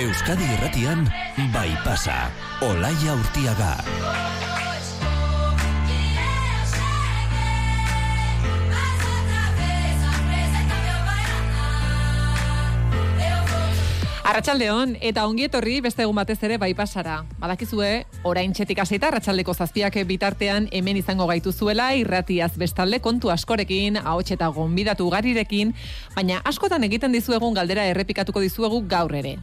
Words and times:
Euskadi 0.00 0.46
Irratian 0.56 1.02
bai 1.52 1.76
pasa. 1.84 2.30
Olaia 2.64 3.12
Urtiaga. 3.20 3.74
Arratxaldeon, 14.24 14.96
eta 15.04 15.26
ongi 15.28 15.44
etorri 15.50 15.82
beste 15.84 16.06
egun 16.06 16.16
batez 16.16 16.38
ere 16.48 16.56
bai 16.56 16.72
pasara. 16.78 17.18
Badakizue, 17.42 17.92
orain 18.24 18.56
txetik 18.56 18.80
hasita 18.80 19.10
arratsaldeko 19.12 19.52
zazpiak 19.52 20.00
bitartean 20.08 20.72
hemen 20.72 20.96
izango 20.96 21.28
gaitu 21.28 21.52
zuela 21.52 21.92
irratiaz 21.92 22.54
bestalde 22.56 23.04
kontu 23.04 23.28
askorekin, 23.36 24.00
ahots 24.00 24.30
eta 24.32 24.48
gonbidatu 24.48 25.12
garirekin, 25.12 25.76
baina 26.16 26.40
askotan 26.44 26.88
egiten 26.88 27.12
dizuegun 27.12 27.52
galdera 27.52 27.90
errepikatuko 27.92 28.48
dizuegu 28.48 28.86
gaur 28.88 29.18
ere 29.24 29.36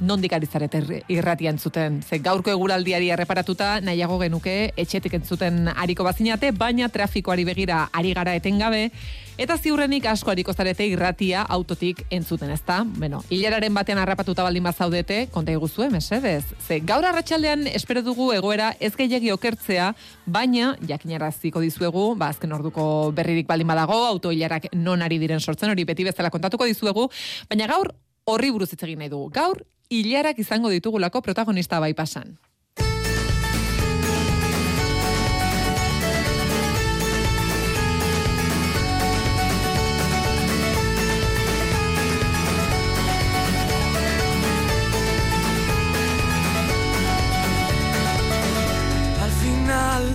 nondik 0.00 0.32
ari 0.32 0.46
zarete 0.46 1.02
irratian 1.08 1.58
zuten. 1.58 2.02
Ze 2.02 2.18
gaurko 2.18 2.50
eguraldiari 2.50 3.10
erreparatuta 3.10 3.80
nahiago 3.80 4.18
genuke 4.18 4.72
etxetik 4.76 5.14
entzuten 5.18 5.68
ariko 5.74 6.04
bazinate, 6.04 6.52
baina 6.52 6.88
trafikoari 6.88 7.44
begira 7.44 7.88
ari 7.92 8.14
gara 8.14 8.34
etengabe, 8.38 8.90
eta 9.38 9.56
ziurrenik 9.58 10.06
asko 10.10 10.32
ariko 10.32 10.52
zarete 10.52 10.86
irratia 10.86 11.42
autotik 11.42 12.04
entzuten, 12.10 12.50
ezta? 12.50 12.80
Bueno, 12.84 13.22
hilararen 13.30 13.74
batean 13.74 14.00
harrapatuta 14.02 14.42
baldin 14.46 14.66
bazaudete, 14.66 15.28
konta 15.32 15.52
eguzue, 15.52 15.90
mesedez. 15.90 16.44
Ze 16.66 16.80
gaur 16.80 17.06
arratsaldean 17.06 17.66
espero 17.70 18.02
dugu 18.02 18.32
egoera 18.34 18.72
ez 18.80 18.94
gehiagi 18.96 19.30
okertzea, 19.34 19.92
baina 20.26 20.74
jakinaraziko 20.88 21.62
dizuegu, 21.62 22.14
ba 22.18 22.32
azken 22.34 22.52
orduko 22.52 23.12
berririk 23.14 23.46
baldin 23.46 23.70
badago, 23.70 24.04
auto 24.06 24.34
hilarak 24.34 24.72
non 24.74 25.02
ari 25.02 25.18
diren 25.18 25.40
sortzen, 25.40 25.70
hori 25.70 25.84
beti 25.84 26.04
bezala 26.04 26.30
kontatuko 26.30 26.66
dizuegu, 26.66 27.08
baina 27.48 27.70
gaur 27.70 27.94
horri 28.28 28.50
buruz 28.52 28.72
hitz 28.72 28.82
egin 28.84 28.98
nahi 29.00 29.12
dugu. 29.12 29.30
Gaur 29.32 29.62
hilarak 29.88 30.38
izango 30.38 30.68
ditugulako 30.68 31.22
protagonista 31.22 31.80
bai 31.80 31.94
pasan. 31.94 32.38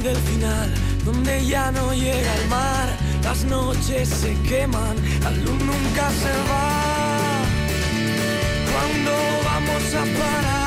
Del 0.04 0.18
final, 0.18 0.70
donde 1.06 1.46
ya 1.46 1.72
no 1.72 1.94
llega 1.94 2.36
el 2.36 2.48
mar, 2.50 2.90
las 3.24 3.46
noches 3.46 4.10
se 4.10 4.34
queman, 4.42 4.98
la 5.24 5.32
luz 5.32 5.60
nunca 5.64 6.10
se 6.10 6.34
va. 6.50 7.46
¿Cuándo 8.72 9.43
vamos 9.68 9.94
a 9.96 10.04
parar? 10.20 10.64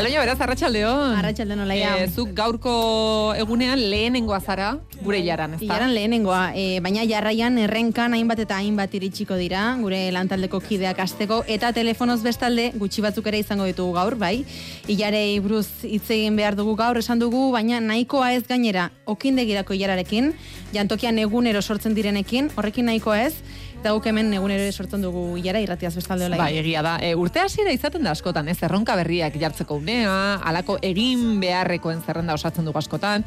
Aloia, 0.00 0.20
beraz, 0.20 0.40
arratsaldeon. 0.40 1.12
Arratsaldeon 1.18 1.60
olaia. 1.66 1.90
E, 2.00 2.06
zuk 2.08 2.30
gaurko 2.32 3.34
egunean 3.36 3.82
lehenengoa 3.90 4.38
zara 4.40 4.70
gure 5.04 5.18
jaran, 5.26 5.58
ezta? 5.58 5.66
Iaran 5.66 5.92
lehenengoa, 5.92 6.54
e, 6.56 6.80
baina 6.80 7.04
jarraian 7.04 7.58
errenkan 7.60 8.14
hainbat 8.16 8.40
eta 8.46 8.56
hainbat 8.62 8.94
iritsiko 8.96 9.36
dira, 9.36 9.66
gure 9.82 9.98
lantaldeko 10.16 10.62
kideak 10.64 11.02
asteko 11.04 11.42
eta 11.44 11.74
telefonoz 11.76 12.22
bestalde 12.24 12.70
gutxi 12.80 13.04
batzuk 13.04 13.28
ere 13.28 13.42
izango 13.44 13.68
ditugu 13.68 13.92
gaur, 13.98 14.16
bai. 14.16 14.46
Ilarei 14.88 15.38
buruz 15.44 15.66
hitz 15.84 16.06
egin 16.16 16.38
behar 16.38 16.56
dugu 16.56 16.78
gaur 16.80 16.96
esan 16.96 17.20
dugu, 17.20 17.50
baina 17.52 17.82
nahikoa 17.84 18.32
ez 18.38 18.46
gainera 18.48 18.88
okindegirako 19.04 19.76
ilararekin, 19.76 20.32
jantokian 20.72 21.18
egunero 21.20 21.60
sortzen 21.60 21.92
direnekin, 21.98 22.48
horrekin 22.56 22.88
nahikoa 22.88 23.26
ez, 23.26 23.34
Eta 23.80 23.94
guk 23.96 24.04
hemen 24.10 24.28
egunero 24.36 24.60
ere 24.60 24.72
sortzen 24.76 25.00
dugu 25.00 25.38
ilara 25.40 25.62
irratiaz 25.64 25.94
bestalde 25.96 26.26
olaia. 26.26 26.42
Bai, 26.42 26.58
egia 26.60 26.82
da. 26.84 26.98
E, 27.00 27.14
urte 27.16 27.40
hasiera 27.40 27.72
izaten 27.72 28.04
da 28.04 28.12
askotan, 28.12 28.50
ez? 28.52 28.58
Erronka 28.66 28.92
berriak 28.98 29.38
jartzeko 29.40 29.78
unea, 29.80 30.34
alako 30.50 30.76
egin 30.84 31.40
beharrekoen 31.40 32.02
zerrenda 32.04 32.36
osatzen 32.36 32.68
dugu 32.68 32.76
askotan, 32.82 33.24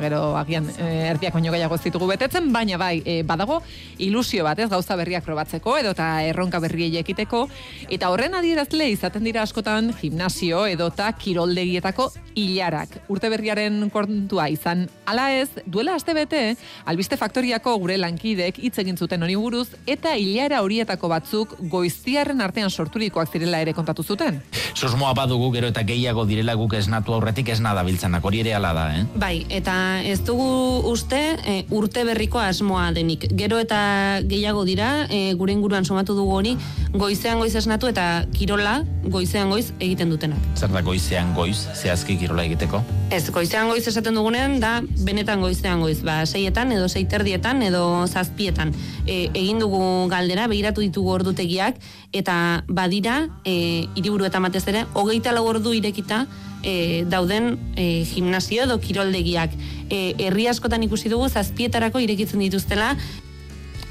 gero 0.00 0.36
agian 0.38 0.68
e, 0.76 0.86
erdiak 1.10 1.34
baino 1.34 1.52
gehiago 1.52 1.78
zitugu 1.78 2.08
betetzen, 2.10 2.50
baina 2.52 2.78
bai, 2.80 3.00
e, 3.04 3.20
badago 3.26 3.60
ilusio 3.98 4.44
bat, 4.44 4.58
ez 4.58 4.68
gauza 4.70 4.96
berriak 4.98 5.24
probatzeko 5.24 5.76
edo 5.80 5.94
eta 5.96 6.08
erronka 6.26 6.60
berriei 6.62 6.92
ekiteko 7.00 7.46
eta 7.88 8.10
horren 8.12 8.36
adierazle 8.38 8.90
izaten 8.92 9.24
dira 9.24 9.42
askotan 9.42 9.92
gimnasio 10.00 10.66
edo 10.70 10.90
eta 10.92 11.10
kiroldegietako 11.18 12.10
hilarak. 12.38 13.00
Urte 13.12 13.30
berriaren 13.32 13.88
kontua 13.92 14.48
izan 14.52 14.86
ala 15.10 15.30
ez, 15.34 15.48
duela 15.66 15.96
aste 15.98 16.14
bete, 16.14 16.42
albiste 16.84 17.18
faktoriako 17.20 17.76
gure 17.82 17.98
lankidek 17.98 18.60
hitz 18.62 18.76
egin 18.82 18.98
zuten 19.00 19.22
hori 19.22 19.36
buruz 19.40 19.68
eta 19.86 20.14
hilara 20.16 20.60
horietako 20.62 21.08
batzuk 21.08 21.56
goiztiarren 21.72 22.40
artean 22.40 22.70
sorturikoak 22.70 23.32
zirela 23.32 23.60
ere 23.64 23.72
kontatu 23.72 24.02
zuten. 24.04 24.42
Sosmoa 24.74 25.14
badugu 25.14 25.50
gero 25.56 25.72
eta 25.72 25.82
gehiago 25.88 26.26
direla 26.28 26.54
guk 26.54 26.76
esnatu 26.78 27.14
aurretik 27.16 27.48
ez 27.48 27.60
nada 27.60 27.82
biltzenak, 27.86 28.24
hori 28.24 28.44
ere 28.44 28.54
ala 28.54 28.72
da, 28.76 28.86
eh? 28.98 29.04
Bai, 29.16 29.46
eta 29.48 29.70
eta 29.70 30.02
ez 30.02 30.18
dugu 30.26 30.82
uste 30.90 31.18
e, 31.46 31.52
urte 31.70 32.02
berriko 32.04 32.40
asmoa 32.42 32.88
denik. 32.96 33.28
Gero 33.38 33.60
eta 33.62 34.20
gehiago 34.26 34.64
dira, 34.66 35.06
e, 35.06 35.34
gure 35.38 35.54
inguruan 35.54 35.86
somatu 35.86 36.16
dugu 36.18 36.34
hori, 36.34 36.56
goizean 36.90 37.38
goiz 37.38 37.54
esnatu 37.54 37.86
eta 37.86 38.24
kirola 38.34 38.80
goizean 39.04 39.52
goiz 39.54 39.70
egiten 39.78 40.10
dutenak. 40.10 40.40
Zer 40.58 40.72
da 40.74 40.82
goizean 40.82 41.34
goiz, 41.36 41.68
zehazki 41.76 42.16
kirola 42.18 42.48
egiteko? 42.48 42.82
Ez, 43.14 43.22
goizean 43.30 43.70
goiz 43.70 43.84
esaten 43.86 44.18
dugunean, 44.18 44.58
da 44.62 44.80
benetan 45.06 45.44
goizean 45.44 45.84
goiz, 45.84 46.00
ba, 46.06 46.24
seietan 46.26 46.74
edo 46.74 46.88
seiterdietan 46.90 47.62
edo 47.62 47.84
zazpietan. 48.08 48.74
E, 49.06 49.28
egin 49.30 49.62
dugu 49.62 49.69
galdera, 50.10 50.48
begiratu 50.50 50.80
ditugu 50.80 51.12
ordutegiak, 51.14 51.76
eta 52.12 52.64
badira, 52.68 53.28
e, 53.44 53.86
iriburu 53.94 54.26
eta 54.26 54.40
matez 54.40 54.66
ere, 54.68 54.86
hogeita 54.94 55.32
lau 55.32 55.44
ordu 55.46 55.72
irekita, 55.76 56.26
e, 56.62 57.04
dauden 57.08 57.56
e, 57.76 58.04
gimnasio 58.10 58.64
edo 58.66 58.80
kiroldegiak. 58.80 59.54
E, 59.88 60.14
herri 60.18 60.46
askotan 60.50 60.82
ikusi 60.82 61.08
dugu 61.08 61.28
zazpietarako 61.28 62.02
irekitzen 62.02 62.40
dituztela, 62.40 62.96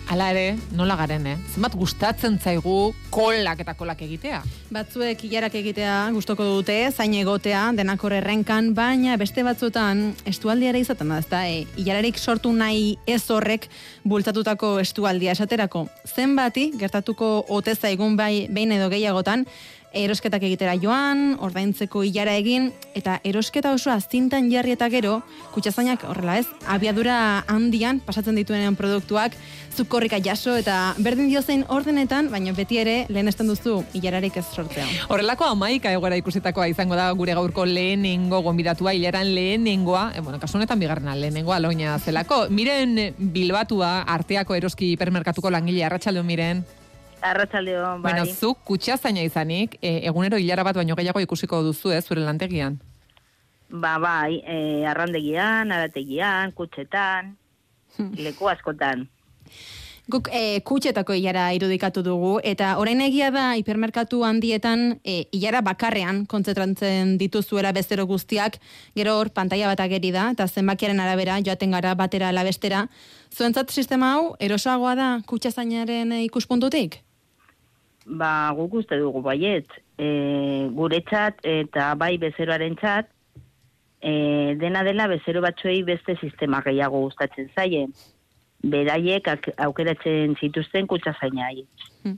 Hala 0.10 0.32
ere, 0.34 0.56
nola 0.74 0.96
garen, 0.98 1.28
eh? 1.30 1.36
Zenbat 1.54 1.76
gustatzen 1.78 2.40
zaigu 2.42 2.96
kolak 3.14 3.60
eta 3.62 3.76
kolak 3.78 4.00
egitea? 4.02 4.40
Batzuek 4.74 5.22
hilarak 5.28 5.54
egitea 5.60 5.98
gustoko 6.16 6.48
dute, 6.50 6.80
zain 6.90 7.14
egotea, 7.14 7.68
denakor 7.78 8.16
errenkan, 8.18 8.72
baina 8.74 9.20
beste 9.22 9.46
batzuetan 9.46 10.02
estualdiara 10.26 10.82
izaten 10.82 11.14
da, 11.14 11.20
ezta? 11.22 11.44
E, 11.46 11.68
hilararik 11.78 12.18
sortu 12.18 12.50
nahi 12.50 12.96
ez 13.06 13.22
horrek 13.30 13.70
bultzatutako 14.02 14.80
estualdia 14.82 15.38
esaterako. 15.38 15.86
Zenbati, 16.10 16.72
gertatuko 16.82 17.44
ote 17.60 17.78
zaigun 17.78 18.18
bai, 18.18 18.48
behin 18.50 18.74
edo 18.80 18.90
gehiagotan, 18.90 19.46
erosketak 19.94 20.44
egitera 20.46 20.76
joan, 20.80 21.36
ordaintzeko 21.42 22.04
hilara 22.06 22.36
egin, 22.38 22.70
eta 22.98 23.20
erosketa 23.26 23.72
osoa 23.74 23.98
zintan 24.02 24.50
jarri 24.52 24.76
eta 24.76 24.90
gero, 24.90 25.20
kutsazainak 25.54 26.04
horrela 26.10 26.38
ez, 26.42 26.48
abiadura 26.68 27.44
handian 27.50 28.02
pasatzen 28.06 28.38
dituen 28.38 28.76
produktuak, 28.78 29.36
zukorrika 29.76 30.20
jaso 30.24 30.56
eta 30.60 30.94
berdin 31.00 31.30
diozein 31.32 31.64
ordenetan, 31.72 32.30
baina 32.32 32.54
beti 32.58 32.80
ere 32.82 32.96
lehen 33.10 33.30
esten 33.32 33.50
duzu 33.50 33.80
hilararik 33.94 34.38
ez 34.42 34.46
sortzea. 34.54 34.86
Horrelako 35.10 35.48
amaika 35.54 35.94
egora 35.96 36.18
ikusitakoa 36.20 36.68
izango 36.72 36.98
da 37.00 37.10
gure 37.18 37.36
gaurko 37.38 37.66
lehenengo 37.66 38.42
gonbidatua, 38.46 38.94
hilaran 38.98 39.34
lehenengoa, 39.36 40.10
e, 40.16 40.22
bueno, 40.26 40.40
kasunetan 40.40 40.80
bigarrena 40.80 41.16
lehenengoa 41.16 41.60
loina 41.64 41.98
zelako. 42.00 42.46
Miren 42.50 43.16
Bilbatua 43.18 44.02
arteako 44.08 44.58
eroski 44.60 44.94
hipermerkatuko 44.94 45.50
langile, 45.54 45.86
arratsalde 45.86 46.24
miren. 46.24 46.66
Arratxaldeo, 47.22 48.00
bai. 48.00 48.14
Bueno, 48.14 48.26
zu 48.26 48.54
kutsa 48.66 48.98
zaina 48.98 49.24
izanik, 49.24 49.78
e, 49.82 50.00
egunero 50.08 50.38
hilara 50.38 50.64
bat 50.64 50.78
baino 50.80 50.96
gehiago 50.96 51.20
ikusiko 51.20 51.62
duzu, 51.64 51.92
ez, 51.92 52.06
zure 52.06 52.24
lantegian? 52.24 52.80
Ba, 53.70 53.98
bai, 54.00 54.40
e, 54.48 54.86
arrandegian, 54.88 55.72
arategian, 55.72 56.56
kutsetan, 56.58 57.36
hmm. 57.98 58.16
leku 58.26 58.50
askotan. 58.50 59.08
Guk 60.10 60.26
e, 60.34 60.62
kutsetako 60.66 61.14
hilara 61.14 61.52
irudikatu 61.54 62.02
dugu, 62.02 62.32
eta 62.42 62.72
orain 62.82 63.02
egia 63.06 63.28
da 63.30 63.52
hipermerkatu 63.60 64.24
handietan 64.26 64.96
e, 65.04 65.28
hilara 65.38 65.62
bakarrean 65.62 66.24
kontzentratzen 66.32 67.12
dituzuela 67.20 67.70
bezero 67.78 68.08
guztiak, 68.10 68.58
gero 68.98 69.20
hor 69.20 69.30
pantalla 69.36 69.70
bat 69.70 69.84
ageri 69.86 70.10
da, 70.16 70.32
eta 70.34 70.48
zenbakiaren 70.48 71.04
arabera 71.04 71.38
joaten 71.46 71.78
gara 71.78 71.94
batera 72.00 72.32
alabestera. 72.34 72.88
Zuentzat 73.30 73.70
sistema 73.70 74.16
hau, 74.16 74.34
erosoagoa 74.40 74.96
da 74.98 75.12
kutsa 75.30 75.52
zainaren 75.52 76.16
ikuspuntutik? 76.24 77.04
Ba, 78.10 78.52
guk 78.58 78.80
uste 78.82 78.98
dugu 78.98 79.22
baiet, 79.22 79.70
e, 79.98 80.10
gure 80.74 81.02
txat 81.06 81.46
eta 81.46 81.94
bai 82.00 82.18
bezeroaren 82.22 82.76
txat, 82.80 83.10
e, 84.02 84.56
dena 84.60 84.84
dela 84.84 85.08
bezero 85.12 85.44
batzuei 85.46 85.84
beste 85.84 86.18
sistema 86.22 86.64
gehiago 86.66 87.04
gustatzen 87.06 87.52
zaie. 87.56 87.86
Beraiek 88.60 89.30
aukeratzen 89.64 90.36
zituzten 90.40 90.88
kutsa 90.88 91.14
zainai. 91.20 91.64
Hmm. 92.04 92.18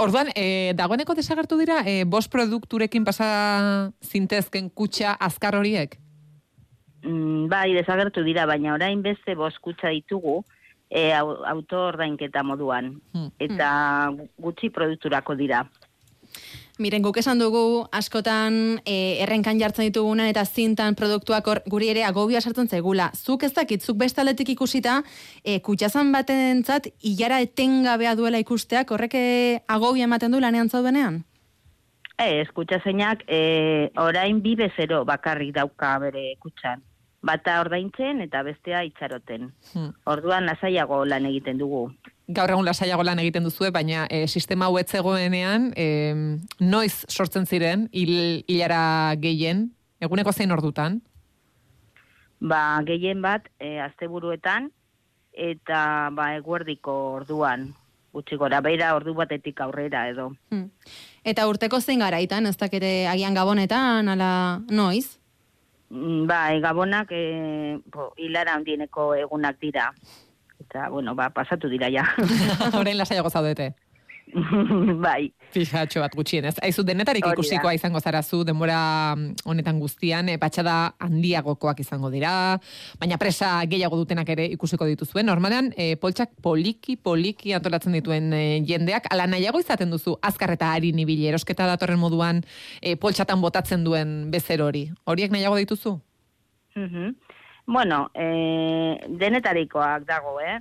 Orduan, 0.00 0.30
e, 0.36 0.72
dagoeneko 0.76 1.16
desagertu 1.16 1.58
dira, 1.60 1.82
e, 1.88 2.04
bost 2.04 2.30
produkturekin 2.32 3.04
pasa 3.04 3.92
zintezken 4.04 4.68
kutsa 4.70 5.16
azkar 5.20 5.56
horiek? 5.56 5.96
Mm, 7.02 7.48
bai, 7.48 7.72
desagertu 7.76 8.24
dira, 8.24 8.46
baina 8.48 8.74
orain 8.74 9.02
beste 9.04 9.36
bost 9.38 9.60
kutsa 9.64 9.92
ditugu, 9.94 10.42
e, 10.90 11.12
au- 11.14 11.42
autoordainketa 11.44 12.42
moduan. 12.42 13.00
Hmm. 13.12 13.30
Eta 13.38 14.12
gutxi 14.38 14.70
produkturako 14.70 15.34
dira. 15.34 15.66
Miren, 16.78 17.00
guk 17.00 17.16
esan 17.16 17.38
dugu 17.40 17.86
askotan 17.96 18.82
e, 18.84 19.16
errenkan 19.24 19.56
jartzen 19.56 19.86
ditugunan 19.88 20.28
eta 20.28 20.42
zintan 20.44 20.94
produktuak 20.94 21.46
hor, 21.48 21.62
guri 21.72 21.88
ere 21.88 22.02
agobia 22.04 22.42
sartzen 22.42 22.68
zaigula. 22.68 23.06
Zuk 23.16 23.46
ez 23.48 23.54
dakit, 23.56 23.80
zuk 23.80 23.96
beste 23.96 24.20
aldetik 24.20 24.50
ikusita, 24.52 24.98
e, 25.42 25.56
kutxazan 25.64 26.12
batentzat 26.12 26.90
ilara 27.00 27.40
etengabea 27.40 28.12
duela 28.14 28.42
ikusteak, 28.44 28.92
horrek 28.92 29.16
e, 29.16 29.24
agobia 29.66 30.04
ematen 30.04 30.36
du 30.36 30.40
lanean 30.40 30.68
zaudenean? 30.68 31.22
Ez, 32.20 32.48
kutsa 32.52 32.82
zeinak, 32.84 33.24
e, 33.28 33.88
orain 33.96 34.42
bi 34.44 34.54
bezero 34.56 35.04
bakarrik 35.08 35.54
dauka 35.56 35.94
bere 36.04 36.34
kutxan. 36.44 36.84
Bata 37.26 37.60
ordaintzen 37.62 38.20
eta 38.22 38.42
bestea 38.46 38.84
itxaroten. 38.86 39.50
Hmm. 39.72 39.90
Orduan 40.06 40.46
lasaiago 40.46 41.02
lan 41.08 41.26
egiten 41.26 41.58
dugu. 41.58 41.88
Gaur 42.36 42.50
egun 42.50 42.66
lasaiago 42.66 43.04
lan 43.06 43.20
egiten 43.22 43.46
duzue, 43.46 43.70
baina 43.74 44.06
e, 44.10 44.26
sistema 44.26 44.66
hau 44.66 44.78
ez 44.78 44.86
zegoenean, 44.90 45.72
e, 45.78 46.14
noiz 46.60 47.04
sortzen 47.08 47.46
ziren, 47.46 47.88
hil, 47.92 48.44
hilara 48.50 49.14
gehien, 49.22 49.68
eguneko 50.02 50.32
zein 50.32 50.54
ordutan? 50.54 51.00
Ba, 52.40 52.82
gehien 52.86 53.22
bat, 53.22 53.46
e, 53.58 53.78
asteburuetan 53.80 54.70
eta 55.36 56.10
ba, 56.16 56.32
eguerdiko 56.40 56.96
orduan. 57.20 57.70
Gutxi 58.16 58.38
gora, 58.40 58.62
beira 58.64 58.94
ordu 58.96 59.12
batetik 59.14 59.60
aurrera 59.60 60.06
edo. 60.08 60.30
Hmm. 60.50 60.70
Eta 61.22 61.44
urteko 61.50 61.80
zein 61.80 62.00
garaitan, 62.00 62.46
ez 62.46 62.56
dakite 62.56 63.06
agian 63.10 63.36
gabonetan, 63.36 64.08
ala 64.08 64.30
noiz? 64.70 65.18
Mm, 65.90 66.26
Ba, 66.26 66.52
e, 66.54 66.60
gabonak 66.60 67.12
e, 67.12 67.78
bo, 67.92 68.12
hilara 68.16 68.54
handieneko 68.58 69.14
egunak 69.14 69.60
dira. 69.60 69.92
Eta, 70.60 70.88
bueno, 70.88 71.14
ba, 71.14 71.30
pasatu 71.30 71.68
dira 71.68 71.90
ja. 71.92 72.04
Orain 72.80 72.98
lasaiago 72.98 73.30
zaudete. 73.30 73.74
bai. 75.06 75.30
Fijatxo 75.54 76.02
bat 76.02 76.14
gutxienez. 76.16 76.56
Aizu 76.64 76.82
denetarik 76.86 77.24
Hori 77.24 77.32
da. 77.32 77.36
ikusikoa 77.38 77.72
izango 77.76 78.00
zara 78.00 78.22
zu 78.22 78.42
denbora 78.44 79.14
mm, 79.16 79.46
honetan 79.46 79.78
guztian, 79.80 80.28
e, 80.28 80.36
patxada 80.42 80.94
handiagokoak 81.02 81.80
izango 81.84 82.10
dira, 82.10 82.32
baina 83.00 83.18
presa 83.22 83.52
gehiago 83.70 83.98
dutenak 84.00 84.28
ere 84.34 84.48
ikusiko 84.56 84.88
dituzue. 84.90 85.22
Normalean, 85.26 85.72
e, 85.76 85.94
poltsak 86.02 86.34
poliki, 86.42 86.96
poliki 86.96 87.54
antolatzen 87.56 87.96
dituen 87.96 88.32
e, 88.34 88.42
jendeak, 88.66 89.08
ala 89.14 89.28
nahiago 89.30 89.62
izaten 89.62 89.94
duzu 89.94 90.16
azkar 90.22 90.56
eta 90.56 90.72
harin 90.74 90.98
ibili, 91.02 91.28
erosketa 91.30 91.68
datorren 91.70 92.02
moduan 92.02 92.42
e, 92.82 92.96
poltsatan 93.00 93.40
botatzen 93.40 93.86
duen 93.86 94.16
bezer 94.34 94.62
hori. 94.62 94.88
Horiek 95.06 95.32
nahiago 95.32 95.56
dituzu? 95.62 95.98
Mhm. 96.76 97.14
Bueno, 97.66 98.10
e, 98.14 99.00
denetarikoak 99.08 100.04
dago, 100.06 100.38
eh? 100.40 100.60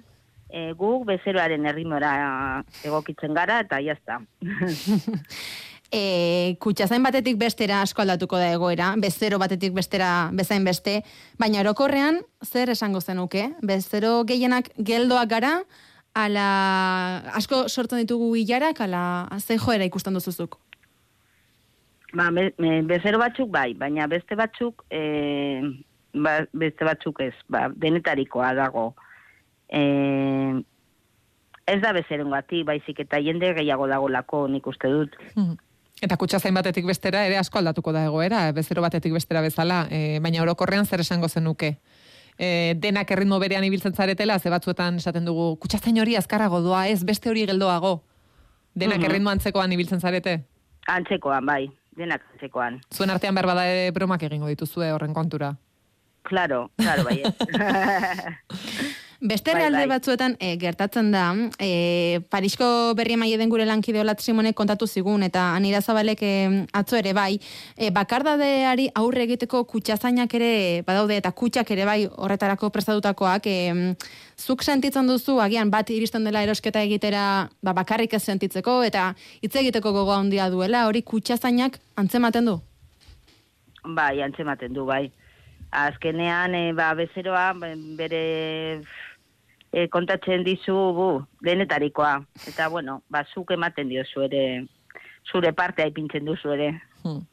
E, 0.55 0.69
guk 0.79 1.03
bezeroaren 1.09 1.65
errimora 1.67 2.63
egokitzen 2.87 3.33
gara 3.35 3.59
eta 3.65 3.81
jazta. 3.83 4.21
E, 5.93 6.57
kutxazain 6.59 7.03
batetik 7.05 7.37
bestera 7.39 7.77
asko 7.85 8.01
aldatuko 8.01 8.39
da 8.41 8.47
egoera, 8.51 8.87
bezero 8.99 9.37
batetik 9.39 9.71
bestera 9.77 10.29
bezain 10.33 10.65
beste, 10.65 10.95
baina 11.39 11.61
orokorrean 11.61 12.17
zer 12.43 12.71
esango 12.73 12.99
zenuke? 12.99 13.45
Bezero 13.61 14.23
gehienak 14.27 14.71
geldoak 14.89 15.29
gara, 15.29 15.51
ala 16.17 16.47
asko 17.37 17.67
sortzen 17.69 18.01
ditugu 18.01 18.33
hilarak, 18.35 18.81
ala 18.81 19.29
ze 19.39 19.59
joera 19.61 19.85
ikusten 19.87 20.17
duzuzuk? 20.17 20.57
ba, 22.15 22.31
be, 22.31 22.49
me- 22.57 22.81
bezero 22.89 23.19
batzuk 23.21 23.49
bai, 23.53 23.73
baina 23.77 24.07
beste 24.07 24.35
batzuk, 24.35 24.83
e, 24.89 25.61
ba, 26.17 26.39
beste 26.51 26.83
batzuk 26.87 27.21
ez, 27.21 27.33
ba, 27.47 27.69
denetarikoa 27.69 28.53
dago. 28.57 28.95
E, 29.69 30.63
ez 31.65 31.81
da 31.81 31.93
bezeron 31.93 32.31
gati, 32.31 32.63
baizik 32.63 32.99
eta 32.99 33.17
jende 33.19 33.53
gehiago 33.57 33.87
dagolako 33.87 34.47
nik 34.47 34.67
uste 34.67 34.87
dut. 34.89 35.15
Mhm. 35.35 35.55
Eta 36.01 36.17
kutsazain 36.17 36.53
batetik 36.53 36.85
bestera 36.85 37.25
ere 37.25 37.37
asko 37.39 37.57
aldatuko 37.57 37.93
da 37.95 38.03
egoera, 38.05 38.51
bezero 38.51 38.81
batetik 38.83 39.13
bestera 39.13 39.41
bezala, 39.41 39.87
e, 39.89 40.19
baina 40.19 40.41
orokorrean 40.43 40.85
zer 40.85 40.99
esango 40.99 41.29
zenuke. 41.29 41.77
E, 42.37 42.75
denak 42.75 43.09
erritmo 43.11 43.39
berean 43.39 43.63
ibiltzen 43.63 43.93
zaretela, 43.95 44.37
ze 44.39 44.49
batzuetan 44.51 44.97
esaten 44.97 45.23
dugu, 45.25 45.55
kutsazain 45.57 45.97
hori 46.01 46.17
azkarrago 46.19 46.59
doa, 46.59 46.87
ez 46.89 47.05
beste 47.05 47.29
hori 47.29 47.45
geldoago. 47.47 48.03
Denak 48.75 48.97
Mhm. 48.99 49.05
erritmo 49.05 49.29
antzekoan 49.29 49.71
ibiltzen 49.71 50.01
zarete. 50.01 50.43
Antzekoan, 50.87 51.45
bai, 51.45 51.71
denak 51.95 52.21
antzekoan. 52.33 52.81
Zuen 52.93 53.09
artean 53.09 53.33
behar 53.33 53.47
bada 53.47 53.65
ere 53.65 53.91
bromak 53.91 54.21
egingo 54.23 54.47
dituzue 54.47 54.91
horren 54.91 55.13
kontura. 55.13 55.55
Claro, 56.23 56.71
claro, 56.75 57.03
bai. 57.05 57.23
Beste 59.21 59.53
Bai, 59.53 59.61
realde 59.61 59.79
bai. 59.79 59.87
batzuetan 59.87 60.35
e, 60.43 60.57
gertatzen 60.59 61.11
da, 61.13 61.29
e, 61.59 62.19
Parisko 62.29 62.67
berri 62.97 63.15
emaile 63.15 63.37
den 63.39 63.49
gure 63.49 63.65
lankide 63.65 64.01
Olat 64.01 64.19
Simonek 64.19 64.55
kontatu 64.55 64.87
zigun, 64.87 65.23
eta 65.23 65.53
Anira 65.55 65.79
Zabalek 65.81 66.19
e, 66.21 66.33
atzo 66.75 66.97
ere 66.99 67.13
bai, 67.15 67.39
e, 67.77 67.91
bakardadeari 67.95 68.89
aurre 68.93 69.23
egiteko 69.23 69.63
kutxazainak 69.71 70.35
ere 70.35 70.51
badaude, 70.87 71.15
eta 71.15 71.31
kutxak 71.31 71.71
ere 71.71 71.87
bai 71.87 71.99
horretarako 72.11 72.69
prestatutakoak, 72.75 73.47
e, 73.47 73.95
zuk 74.35 74.63
sentitzen 74.63 75.07
duzu, 75.07 75.39
agian 75.39 75.71
bat 75.71 75.89
iristen 75.95 76.27
dela 76.27 76.43
erosketa 76.43 76.83
egitera 76.83 77.47
ba, 77.63 77.71
bakarrik 77.71 78.13
ez 78.13 78.23
sentitzeko, 78.23 78.81
eta 78.83 79.13
hitz 79.41 79.55
egiteko 79.55 79.95
gogo 79.95 80.11
handia 80.11 80.49
duela, 80.51 80.87
hori 80.89 81.05
kutxazainak 81.07 81.79
antzematen 81.95 82.51
du? 82.51 82.59
Bai, 83.85 84.19
antzematen 84.27 84.73
du, 84.75 84.83
bai. 84.83 85.07
Azkenean, 85.71 86.53
e, 86.55 86.73
ba, 86.75 86.91
bezeroa 86.99 87.53
bere 87.95 88.83
e, 89.75 89.89
kontatzen 89.91 90.45
dizu 90.47 90.75
bu, 90.95 91.09
denetarikoa. 91.43 92.15
Eta, 92.47 92.69
bueno, 92.71 93.01
ba, 93.11 93.25
zuk 93.33 93.51
ematen 93.51 93.91
diozu 93.91 94.23
ere, 94.29 94.43
zure 95.27 95.51
partea 95.53 95.89
ipintzen 95.91 96.25
duzu 96.27 96.55
ere. 96.55 96.71
Hmm. 97.03 97.25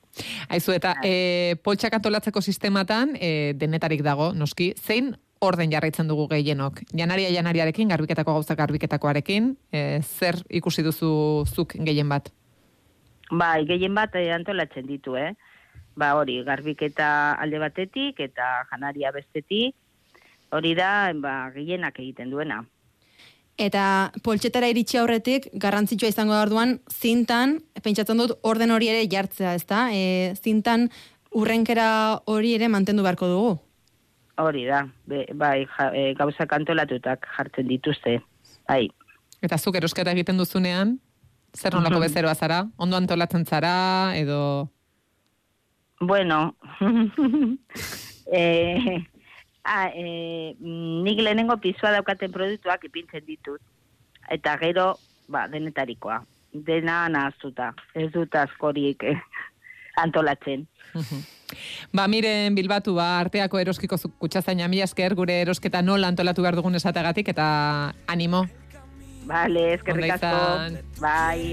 Aizu 0.53 0.75
eta 0.75 0.97
e, 1.06 1.55
poltsak 1.65 1.94
antolatzeko 1.97 2.43
sistematan 2.43 3.15
e, 3.17 3.55
denetarik 3.56 4.03
dago, 4.05 4.33
noski, 4.37 4.73
zein 4.77 5.15
orden 5.43 5.73
jarraitzen 5.73 6.11
dugu 6.11 6.27
gehienok. 6.31 6.83
Janaria 6.99 7.31
janariarekin, 7.33 7.89
garbiketako 7.94 8.37
gauzak 8.37 8.59
garbiketakoarekin, 8.61 9.55
e, 9.73 10.03
zer 10.03 10.43
ikusi 10.50 10.85
duzu 10.87 11.12
zuk 11.49 11.79
gehien 11.79 12.11
bat? 12.11 12.29
Bai, 13.31 13.65
gehien 13.71 13.94
bat 13.97 14.15
e, 14.19 14.27
antolatzen 14.35 14.87
ditu, 14.91 15.17
eh? 15.17 15.33
Ba, 15.97 16.12
hori, 16.19 16.39
garbiketa 16.44 17.09
alde 17.41 17.59
batetik 17.62 18.21
eta 18.21 18.53
janaria 18.71 19.11
bestetik, 19.15 19.75
hori 20.53 20.75
da, 20.79 21.11
ba, 21.19 21.51
gehienak 21.55 21.99
egiten 21.99 22.31
duena. 22.31 22.63
Eta 23.61 24.13
poltsetara 24.25 24.71
iritsi 24.73 24.99
aurretik, 25.01 25.51
garrantzitsua 25.61 26.09
izango 26.09 26.32
da 26.32 26.44
orduan, 26.47 26.79
zintan, 26.89 27.59
pentsatzen 27.85 28.21
dut, 28.23 28.39
orden 28.49 28.73
hori 28.73 28.89
ere 28.89 29.05
jartzea, 29.13 29.55
ezta? 29.59 29.89
E, 29.93 30.32
zintan 30.41 30.89
urrenkera 31.37 32.23
hori 32.31 32.55
ere 32.56 32.71
mantendu 32.73 33.05
beharko 33.05 33.29
dugu. 33.29 33.53
Hori 34.41 34.65
da, 34.65 34.87
be, 35.09 35.27
bai, 35.37 35.67
ja, 35.77 35.93
e, 35.93 36.13
gauzak 36.17 36.53
antolatutak 36.56 37.29
jartzen 37.37 37.69
dituzte. 37.69 38.19
Bai, 38.69 38.87
Eta 39.43 39.59
zuk 39.59 39.75
erosketa 39.75 40.13
egiten 40.15 40.39
duzunean, 40.39 40.94
zer 41.59 41.75
nolako 41.75 41.99
bezeroa 42.05 42.35
zara? 42.39 42.61
Ondo 42.79 42.97
antolatzen 42.97 43.44
zara, 43.44 44.15
edo... 44.15 44.71
Bueno, 46.01 46.55
eh, 48.39 49.03
ah, 49.65 49.89
eh, 49.95 50.55
nik 50.61 51.21
lehenengo 51.21 51.57
pisua 51.63 51.93
daukaten 51.95 52.33
produktuak 52.33 52.85
ipintzen 52.85 53.25
ditut. 53.27 53.61
Eta 54.31 54.57
gero, 54.59 54.95
ba, 55.31 55.47
denetarikoa. 55.51 56.23
Dena 56.53 57.09
nahaztuta. 57.09 57.73
Ez 57.95 58.11
dut 58.13 58.35
askorik 58.35 59.03
eh, 59.09 59.19
antolatzen. 60.05 60.67
Ba, 61.93 62.07
miren 62.09 62.55
bilbatu, 62.57 62.95
ba, 62.97 63.19
arteako 63.21 63.59
eroskiko 63.61 63.99
kutsazaina 64.17 64.71
mila 64.73 64.87
esker, 64.89 65.13
gure 65.13 65.35
erosketa 65.43 65.83
nola 65.85 66.09
antolatu 66.09 66.41
behar 66.41 66.57
dugun 66.57 66.79
esategatik, 66.81 67.29
eta 67.35 67.93
animo. 68.09 68.47
Vale, 69.29 69.75
eskerrik 69.75 70.15
asko. 70.17 70.81
Bai, 71.01 71.53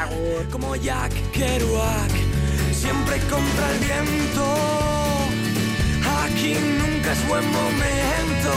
agur. 0.00 0.50
como 0.50 0.74
Jack 0.74 1.14
Kerouac, 1.32 2.12
siempre 2.72 3.18
contra 3.30 3.70
el 3.70 3.78
viento. 3.78 4.95
Aquí 6.26 6.54
nunca 6.54 7.12
es 7.12 7.28
buen 7.28 7.44
momento. 7.52 8.52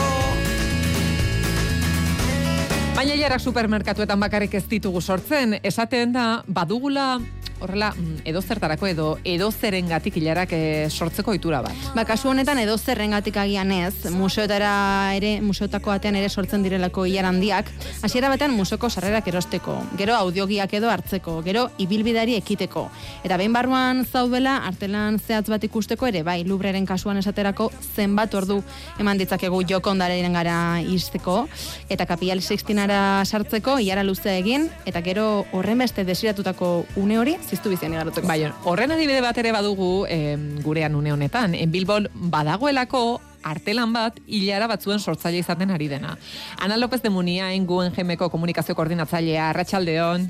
Baina 2.96 3.16
jarak 3.16 3.40
supermerkatuetan 3.40 4.20
bakarrik 4.20 4.56
ez 4.58 4.66
ditugu 4.68 5.02
sortzen, 5.02 5.60
esaten 5.64 6.12
da, 6.18 6.44
badugula 6.48 7.20
horrela 7.60 7.92
mm, 7.96 8.22
edo 8.30 8.42
zertarako 8.42 8.88
edo 8.88 9.08
edo 9.24 9.52
zerengatik 9.52 10.18
hilarak 10.18 10.54
eh, 10.54 10.88
sortzeko 10.90 11.32
ohitura 11.32 11.62
bat. 11.66 11.76
Ba, 11.96 12.06
kasu 12.08 12.30
honetan 12.32 12.60
edo 12.62 12.78
zerrengatik 12.78 13.38
agian 13.38 13.72
ez, 13.76 14.10
museotara 14.12 14.72
ere, 15.18 15.40
museotako 15.42 15.94
batean 15.94 16.18
ere 16.20 16.30
sortzen 16.30 16.64
direlako 16.64 17.06
hilar 17.10 17.30
handiak, 17.30 17.70
hasiera 18.04 18.30
batean 18.32 18.54
museoko 18.56 18.90
sarrerak 18.90 19.28
erosteko, 19.32 19.76
gero 20.00 20.16
audiogiak 20.18 20.74
edo 20.80 20.90
hartzeko, 20.90 21.40
gero 21.46 21.68
ibilbidari 21.78 22.36
ekiteko. 22.40 22.88
Eta 23.24 23.38
behin 23.38 23.54
barruan 23.54 24.06
zaudela, 24.06 24.58
artelan 24.70 25.20
zehatz 25.20 25.48
bat 25.52 25.64
ikusteko 25.64 26.10
ere, 26.10 26.24
bai, 26.24 26.44
lubreren 26.48 26.86
kasuan 26.90 27.20
esaterako 27.22 27.70
zenbat 27.96 28.34
ordu 28.36 28.62
eman 29.00 29.20
ditzakegu 29.20 29.62
jokondaren 29.70 30.34
gara 30.34 30.58
izteko, 30.82 31.42
eta 31.90 32.06
kapial 32.10 32.42
sextinara 32.42 33.26
sartzeko, 33.26 33.80
iara 33.80 34.04
luze 34.04 34.38
egin, 34.38 34.70
eta 34.90 35.02
gero 35.06 35.46
horren 35.54 35.80
beste 35.84 36.06
desiratutako 36.08 36.86
une 37.00 37.20
hori, 37.20 37.38
ziztu 37.50 37.72
bizian 37.74 37.94
igarotzeko. 37.96 38.28
Bai, 38.30 38.44
horren 38.70 38.94
adibide 38.94 39.22
bat 39.26 39.38
ere 39.42 39.52
badugu 39.56 40.06
eh, 40.10 40.38
gurean 40.64 40.96
une 40.96 41.14
honetan. 41.14 41.56
En 41.56 41.72
Bilbon 41.72 42.08
badagoelako 42.14 43.22
artelan 43.44 43.94
bat 43.96 44.20
hilara 44.28 44.68
batzuen 44.68 45.00
sortzaile 45.00 45.40
izaten 45.42 45.72
ari 45.72 45.88
dena. 45.88 46.18
Ana 46.60 46.78
López 46.78 47.02
de 47.02 47.10
Munia, 47.10 47.54
enguen 47.54 47.94
gemeko 47.96 48.30
komunikazio 48.30 48.76
koordinatzailea, 48.76 49.50
Arratsaldeon. 49.50 50.30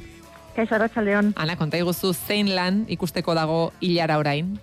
Kaixo, 0.56 0.76
Arratxaldeon. 0.76 1.34
Ana, 1.38 1.56
konta 1.58 1.78
iguzu 1.78 2.14
zein 2.14 2.54
lan 2.56 2.84
ikusteko 2.90 3.36
dago 3.38 3.60
hilara 3.80 4.18
orain? 4.20 4.58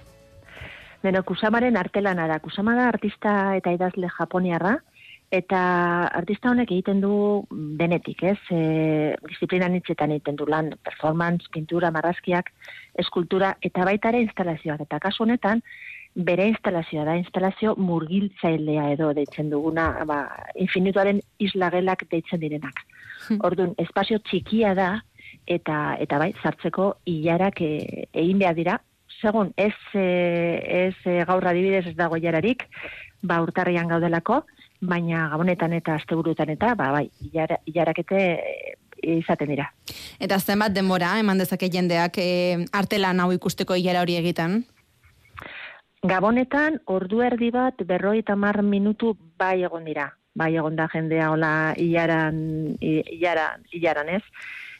Beno, 1.02 1.22
Kusamaren 1.22 1.76
artelana 1.76 2.26
da. 2.26 2.40
Kusama 2.42 2.74
da 2.76 2.88
artista 2.90 3.56
eta 3.56 3.72
idazle 3.72 4.10
japoniarra, 4.18 4.80
eta 5.34 5.60
artista 6.14 6.50
honek 6.50 6.70
egiten 6.70 7.00
du 7.02 7.46
denetik, 7.78 8.22
ez? 8.22 8.38
E, 8.54 9.16
disiplina 9.26 9.68
nitzetan 9.68 10.14
egiten 10.14 10.38
du 10.38 10.46
lan, 10.46 10.72
performance, 10.86 11.50
pintura, 11.52 11.90
marrazkiak, 11.90 12.52
eskultura, 13.02 13.56
eta 13.62 13.84
baita 13.88 14.12
ere 14.14 14.22
instalazioak. 14.26 14.86
Eta 14.86 15.00
kasu 15.02 15.24
honetan, 15.26 15.62
bere 16.16 16.46
instalazioa 16.48 17.04
da, 17.04 17.16
instalazio 17.20 17.74
murgiltzailea 17.76 18.90
edo 18.94 19.12
deitzen 19.16 19.50
duguna, 19.52 19.90
ba, 20.08 20.22
infinituaren 20.54 21.20
islagelak 21.42 22.06
deitzen 22.10 22.40
direnak. 22.40 22.80
Orduan, 23.44 23.74
espazio 23.82 24.18
txikia 24.24 24.74
da, 24.78 24.90
eta 25.46 25.96
eta 26.00 26.18
bai, 26.22 26.32
sartzeko 26.42 26.94
ilarak 27.10 27.60
e, 27.60 27.72
egin 28.14 28.38
behar 28.40 28.56
dira, 28.56 28.78
segun 29.20 29.52
ez, 29.56 29.74
e, 29.94 30.06
ez 30.86 30.96
e, 31.04 31.22
gaur 31.28 31.44
adibidez 31.44 31.86
ez 31.90 31.96
dago 31.98 32.16
ilararik, 32.16 32.64
ba, 33.22 33.42
urtarrian 33.44 33.88
gaudelako, 33.90 34.42
baina 34.80 35.28
gabonetan 35.32 35.72
eta 35.76 35.96
asteburuetan 35.96 36.50
eta, 36.54 36.74
ba, 36.74 36.90
bai, 36.92 37.06
ilara, 37.30 37.58
ilarakete 37.66 38.20
e, 38.22 39.16
izaten 39.16 39.52
dira. 39.52 39.70
Eta 40.20 40.38
zenbat 40.38 40.74
denbora, 40.74 41.16
eman 41.20 41.38
dezake 41.38 41.70
jendeak 41.72 42.18
e, 42.18 42.66
artelan 42.72 43.20
hau 43.20 43.30
ikusteko 43.32 43.76
hilara 43.76 44.02
hori 44.04 44.18
egiten? 44.20 44.64
Gabonetan, 46.06 46.80
ordu 46.86 47.22
erdi 47.24 47.50
bat, 47.50 47.80
berroi 47.88 48.20
eta 48.20 48.36
mar 48.36 48.62
minutu 48.62 49.16
bai 49.38 49.62
egon 49.64 49.88
dira. 49.88 50.10
Bai 50.36 50.52
egon 50.54 50.76
da 50.76 50.86
jendea 50.92 51.30
hola 51.32 51.50
ilaran, 51.80 52.76
ilaran, 52.80 53.64
ilaran 53.72 54.12
ez. 54.18 54.22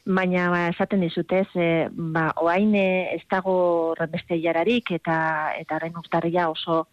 Baina 0.05 0.47
ba, 0.53 0.59
esaten 0.69 1.01
dizutez, 1.03 1.47
e, 1.55 1.89
ba, 1.91 2.29
oain 2.39 2.75
ez 2.77 3.23
dago 3.29 3.95
beste 4.13 4.37
ilararik 4.37 4.93
eta 4.95 5.17
eta 5.57 5.81
orain 5.81 5.97
urtarria 5.99 6.47
oso 6.49 6.85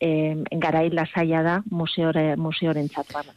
e, 0.00 0.36
garai 0.52 0.90
lasaia 0.90 1.42
da 1.42 1.62
museore, 1.70 2.36
museoren 2.36 2.88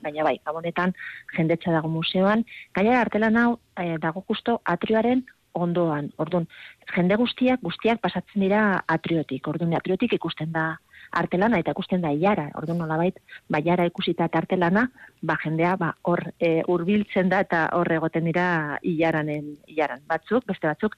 Baina 0.01 0.23
bai, 0.23 0.39
gabonetan 0.45 0.93
jendetza 1.35 1.71
dago 1.71 1.87
museoan. 1.87 2.45
Gainera 2.73 3.01
artelan 3.01 3.37
hau 3.37 3.59
e, 3.77 3.97
dago 3.97 4.23
justo 4.27 4.61
atrioaren 4.65 5.25
ondoan. 5.53 6.11
Orduan, 6.17 6.47
jende 6.93 7.15
guztiak, 7.15 7.61
guztiak 7.61 8.01
pasatzen 8.01 8.41
dira 8.41 8.83
atriotik. 8.87 9.47
Orduan, 9.47 9.73
atriotik 9.73 10.13
ikusten 10.13 10.51
da 10.51 10.77
artelana 11.11 11.59
eta 11.59 11.73
ikusten 11.75 12.01
da 12.01 12.11
ilara. 12.13 12.49
Orduan, 12.59 12.79
nolabait, 12.83 13.17
ba, 13.49 13.61
iara 13.63 13.87
ikusita 13.89 14.29
eta 14.29 14.43
artelana, 14.43 14.89
ba, 15.21 15.37
jendea, 15.43 15.75
ba, 15.79 15.93
hor 16.03 16.23
e, 16.39 16.59
urbiltzen 16.67 17.31
da 17.31 17.41
eta 17.45 17.65
hor 17.77 17.91
egoten 17.91 18.29
dira 18.29 18.77
ilaranen, 18.83 19.55
ilaran. 19.67 20.05
Batzuk, 20.09 20.45
beste 20.49 20.69
batzuk, 20.69 20.95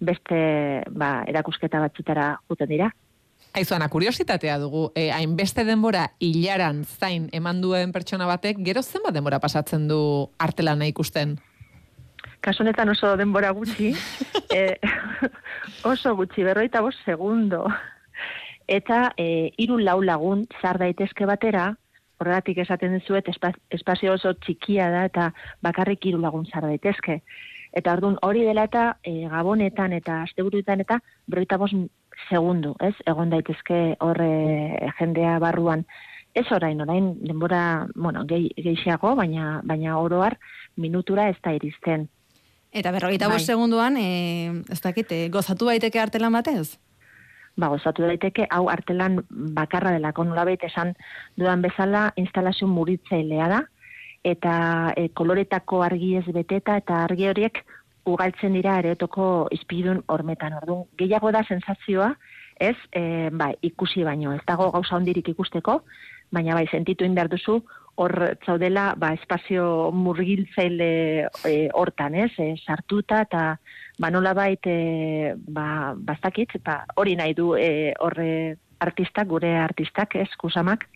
beste, 0.00 0.38
ba, 0.90 1.16
erakusketa 1.30 1.80
batzutara 1.86 2.34
juten 2.48 2.72
dira. 2.76 2.92
Aizuana, 3.54 3.86
kuriositatea 3.88 4.56
dugu, 4.58 4.88
e, 4.98 5.12
hainbeste 5.14 5.62
denbora 5.62 6.08
hilaran 6.18 6.80
zain 6.84 7.28
eman 7.30 7.60
duen 7.62 7.92
pertsona 7.94 8.26
batek, 8.26 8.58
gero 8.66 8.82
zenbat 8.82 9.14
denbora 9.14 9.38
pasatzen 9.38 9.86
du 9.86 9.98
artelana 10.42 10.88
ikusten? 10.90 11.36
Kasu 12.42 12.64
honetan 12.64 12.90
oso 12.90 13.12
denbora 13.16 13.52
gutxi, 13.54 13.92
e, 14.58 14.64
oso 15.92 16.16
gutxi, 16.18 16.42
berroita 16.42 16.82
bost 16.82 16.98
segundo. 17.06 17.62
Eta 18.66 19.12
e, 19.16 19.52
hiru 19.56 19.78
lau 19.78 20.00
lagun 20.02 20.48
zar 20.60 20.82
daitezke 20.82 21.30
batera, 21.30 21.70
horregatik 22.18 22.58
esaten 22.58 22.98
dizuet 22.98 23.30
espa- 23.30 23.54
espazio 23.70 24.18
oso 24.18 24.34
txikia 24.34 24.90
da 24.90 25.06
eta 25.06 25.30
bakarrik 25.62 26.10
hiru 26.10 26.18
lagun 26.18 26.50
zar 26.50 26.66
daitezke. 26.66 27.20
Eta 27.74 27.94
ordun 27.94 28.18
hori 28.22 28.42
dela 28.46 28.66
eta 28.66 28.96
e, 29.02 29.28
gabonetan 29.30 29.94
eta 29.94 30.24
asteburuetan 30.26 30.82
eta 30.82 30.98
berroita 31.30 31.58
bost 31.58 31.78
segundu, 32.28 32.74
ez? 32.80 32.94
Egon 33.06 33.30
daitezke 33.30 33.96
horre 34.00 34.92
jendea 34.98 35.38
barruan. 35.42 35.84
Ez 36.34 36.46
orain, 36.52 36.80
orain 36.82 37.12
denbora, 37.22 37.86
bueno, 37.94 38.24
gehi, 38.26 38.50
gehiago, 38.58 39.14
baina, 39.14 39.60
baina 39.64 39.98
oroar 39.98 40.38
minutura 40.76 41.28
ez 41.30 41.36
da 41.44 41.52
iristen. 41.54 42.08
Eta 42.74 42.90
berrogeita 42.90 43.28
Bai. 43.28 43.36
bost 43.36 43.46
segunduan, 43.46 43.96
e, 43.96 44.64
ez 44.70 44.80
dakit, 44.82 45.12
e, 45.12 45.28
gozatu 45.30 45.70
daiteke 45.70 46.00
artelan 46.02 46.34
batez? 46.34 46.74
ba, 47.56 47.68
gozatu 47.70 48.02
daiteke, 48.06 48.48
hau 48.50 48.66
artelan 48.70 49.20
bakarra 49.56 49.94
delako 49.94 50.24
nolabait 50.26 50.62
esan 50.66 50.94
dudan 51.38 51.62
bezala 51.62 52.08
instalazio 52.20 52.68
muritzailea 52.70 53.48
da, 53.52 53.60
eta 54.26 54.54
e, 54.96 55.08
koloretako 55.14 55.82
argi 55.86 56.14
ez 56.18 56.26
beteta 56.32 56.78
eta 56.80 57.04
argi 57.04 57.28
horiek 57.30 57.60
ugaltzen 58.04 58.56
dira 58.56 58.78
areotoko 58.78 59.48
izpidun 59.54 60.02
hormetan. 60.08 60.58
Orduan, 60.60 60.84
gehiago 60.98 61.32
da 61.32 61.44
sensazioa, 61.44 62.14
ez, 62.60 62.76
e, 62.92 63.30
ba, 63.32 63.50
ikusi 63.62 64.04
baino, 64.06 64.34
ez 64.34 64.42
dago 64.46 64.70
gauza 64.74 64.96
hondirik 64.96 65.28
ikusteko, 65.32 65.80
baina 66.32 66.54
bai, 66.54 66.66
sentitu 66.70 67.06
indar 67.06 67.30
duzu, 67.32 67.60
hor 67.96 68.14
zaudela, 68.46 68.92
ba, 68.98 69.12
espazio 69.14 69.90
murgiltzaile 69.94 70.90
e, 71.46 71.54
hortan, 71.72 72.16
ez, 72.26 72.32
e, 72.42 72.54
sartuta 72.64 73.22
eta 73.26 73.44
ba, 73.98 74.10
nola 74.10 74.34
bait, 74.34 74.66
e, 74.66 75.34
ba, 75.36 75.94
bastakit, 75.94 76.58
ba, 76.66 76.82
hori 76.96 77.14
nahi 77.18 77.36
du 77.38 77.54
e, 77.58 77.94
horre 78.02 78.56
artistak, 78.84 79.28
gure 79.30 79.54
artistak, 79.62 80.18
ez, 80.18 80.28
kusamak. 80.40 80.88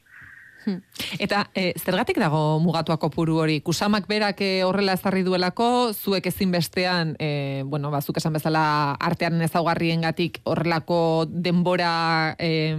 Eta 1.24 1.44
e, 1.54 1.72
zergatik 1.78 2.18
dago 2.20 2.58
mugatua 2.62 2.98
kopuru 3.00 3.38
hori? 3.42 3.60
Kusamak 3.64 4.08
berak 4.10 4.40
e, 4.44 4.50
horrela 4.66 4.96
ezarri 4.98 5.24
duelako, 5.26 5.92
zuek 5.92 6.26
ezinbestean, 6.30 7.14
e, 7.18 7.62
bueno, 7.66 7.90
bazuk 7.94 8.18
esan 8.20 8.36
bezala 8.36 8.64
artearen 8.94 9.42
ezaugarriengatik 9.46 10.42
horrelako 10.44 11.26
denbora 11.28 12.36
e, 12.38 12.74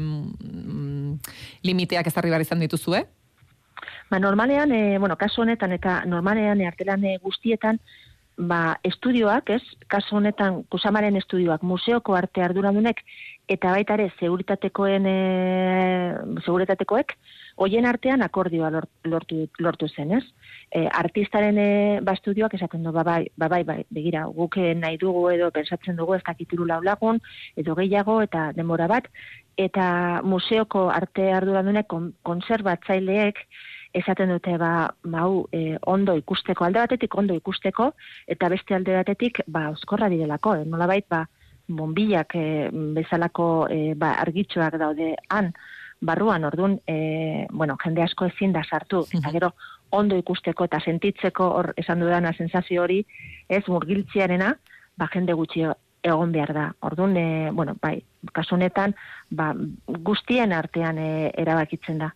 limiteak 1.63 2.08
ezarri 2.12 2.34
behar 2.34 2.46
izan 2.46 2.63
dituzue? 2.63 3.05
Ba, 4.10 4.19
normalean, 4.19 4.72
e, 4.72 4.98
bueno, 4.98 5.17
kasu 5.17 5.43
honetan 5.43 5.74
eta 5.75 6.03
normalean 6.10 6.62
e, 6.62 6.67
artelan 6.67 7.03
e, 7.05 7.17
guztietan, 7.22 7.79
ba, 8.39 8.79
estudioak, 8.88 9.51
ez, 9.53 9.62
kasu 9.91 10.17
honetan 10.17 10.63
kusamaren 10.74 11.19
estudioak, 11.19 11.62
museoko 11.62 12.15
arte 12.17 12.41
arduradunek, 12.41 13.03
eta 13.51 13.74
baita 13.75 13.98
ere 14.00 14.10
seguritatekoen, 14.17 15.05
e, 15.05 15.17
seguritatekoek, 16.46 17.13
hoien 17.60 17.86
artean 17.86 18.22
akordioa 18.24 18.70
lort- 18.72 19.08
lortu, 19.12 19.42
lortu 19.60 19.88
zen, 19.89 20.13
ez? 20.16 20.24
E, 20.72 20.86
artistaren 20.88 21.58
e, 21.60 21.70
ba 22.06 22.13
estudioak 22.16 22.54
esaten 22.56 22.86
du, 22.86 22.94
ba 22.96 23.04
bai, 23.04 23.25
ba 23.36 23.50
bai, 23.51 23.63
begira, 23.92 24.24
guk 24.36 24.58
eh, 24.58 24.72
nahi 24.75 24.98
dugu 25.01 25.25
edo 25.34 25.50
pensatzen 25.51 25.98
dugu 26.00 26.16
ez 26.16 26.22
dakituru 26.24 26.68
lau 26.70 26.80
lagun, 26.86 27.20
edo 27.60 27.75
gehiago, 27.75 28.22
eta 28.24 28.51
denbora 28.56 28.88
bat, 28.88 29.10
eta 29.60 30.22
museoko 30.24 30.88
arte 30.94 31.32
arduradunek 31.36 31.89
kon, 31.92 32.13
konserbatzaileek 32.24 33.44
esaten 34.00 34.32
dute 34.32 34.56
ba, 34.62 34.94
ba 35.04 35.25
hau, 35.25 35.44
e, 35.51 35.75
ondo 35.89 36.16
ikusteko, 36.16 36.63
alde 36.63 36.80
batetik 36.86 37.18
ondo 37.18 37.36
ikusteko, 37.36 37.92
eta 38.28 38.50
beste 38.54 38.78
alde 38.78 38.96
batetik 39.01 39.42
ba, 39.48 39.68
oskorra 39.74 40.08
direlako, 40.13 40.56
e, 40.62 40.70
nolabait 40.70 41.10
ba, 41.12 41.25
bombilak 41.68 42.38
e, 42.39 42.70
bezalako 42.96 43.68
e, 43.68 43.82
ba, 44.00 44.13
argitxoak 44.24 44.80
daude 44.80 45.12
han, 45.34 45.51
barruan, 46.01 46.44
orduan, 46.44 46.79
e, 46.88 47.48
bueno, 47.51 47.77
jende 47.84 48.03
asko 48.03 48.25
ezin 48.25 48.53
da 48.53 48.63
sartu, 48.63 49.06
eta 49.13 49.32
gero 49.32 49.53
ondo 49.91 50.18
ikusteko 50.18 50.65
eta 50.70 50.79
sentitzeko 50.79 51.50
hor 51.60 51.74
esan 51.77 52.00
dudana 52.00 52.34
sensazio 52.34 52.84
hori, 52.84 53.03
ez 53.50 53.63
murgiltziarena, 53.68 54.53
ba, 54.98 55.10
jende 55.13 55.34
gutxi 55.34 55.65
egon 56.03 56.32
behar 56.32 56.53
da. 56.56 56.65
Orduan, 56.88 57.18
e, 57.18 57.51
bueno, 57.51 57.75
bai, 57.82 58.00
kasu 58.34 58.56
honetan, 58.56 58.96
ba, 59.29 59.53
guztien 59.88 60.53
artean 60.53 60.98
e, 60.98 61.10
erabakitzen 61.38 62.00
da. 62.06 62.13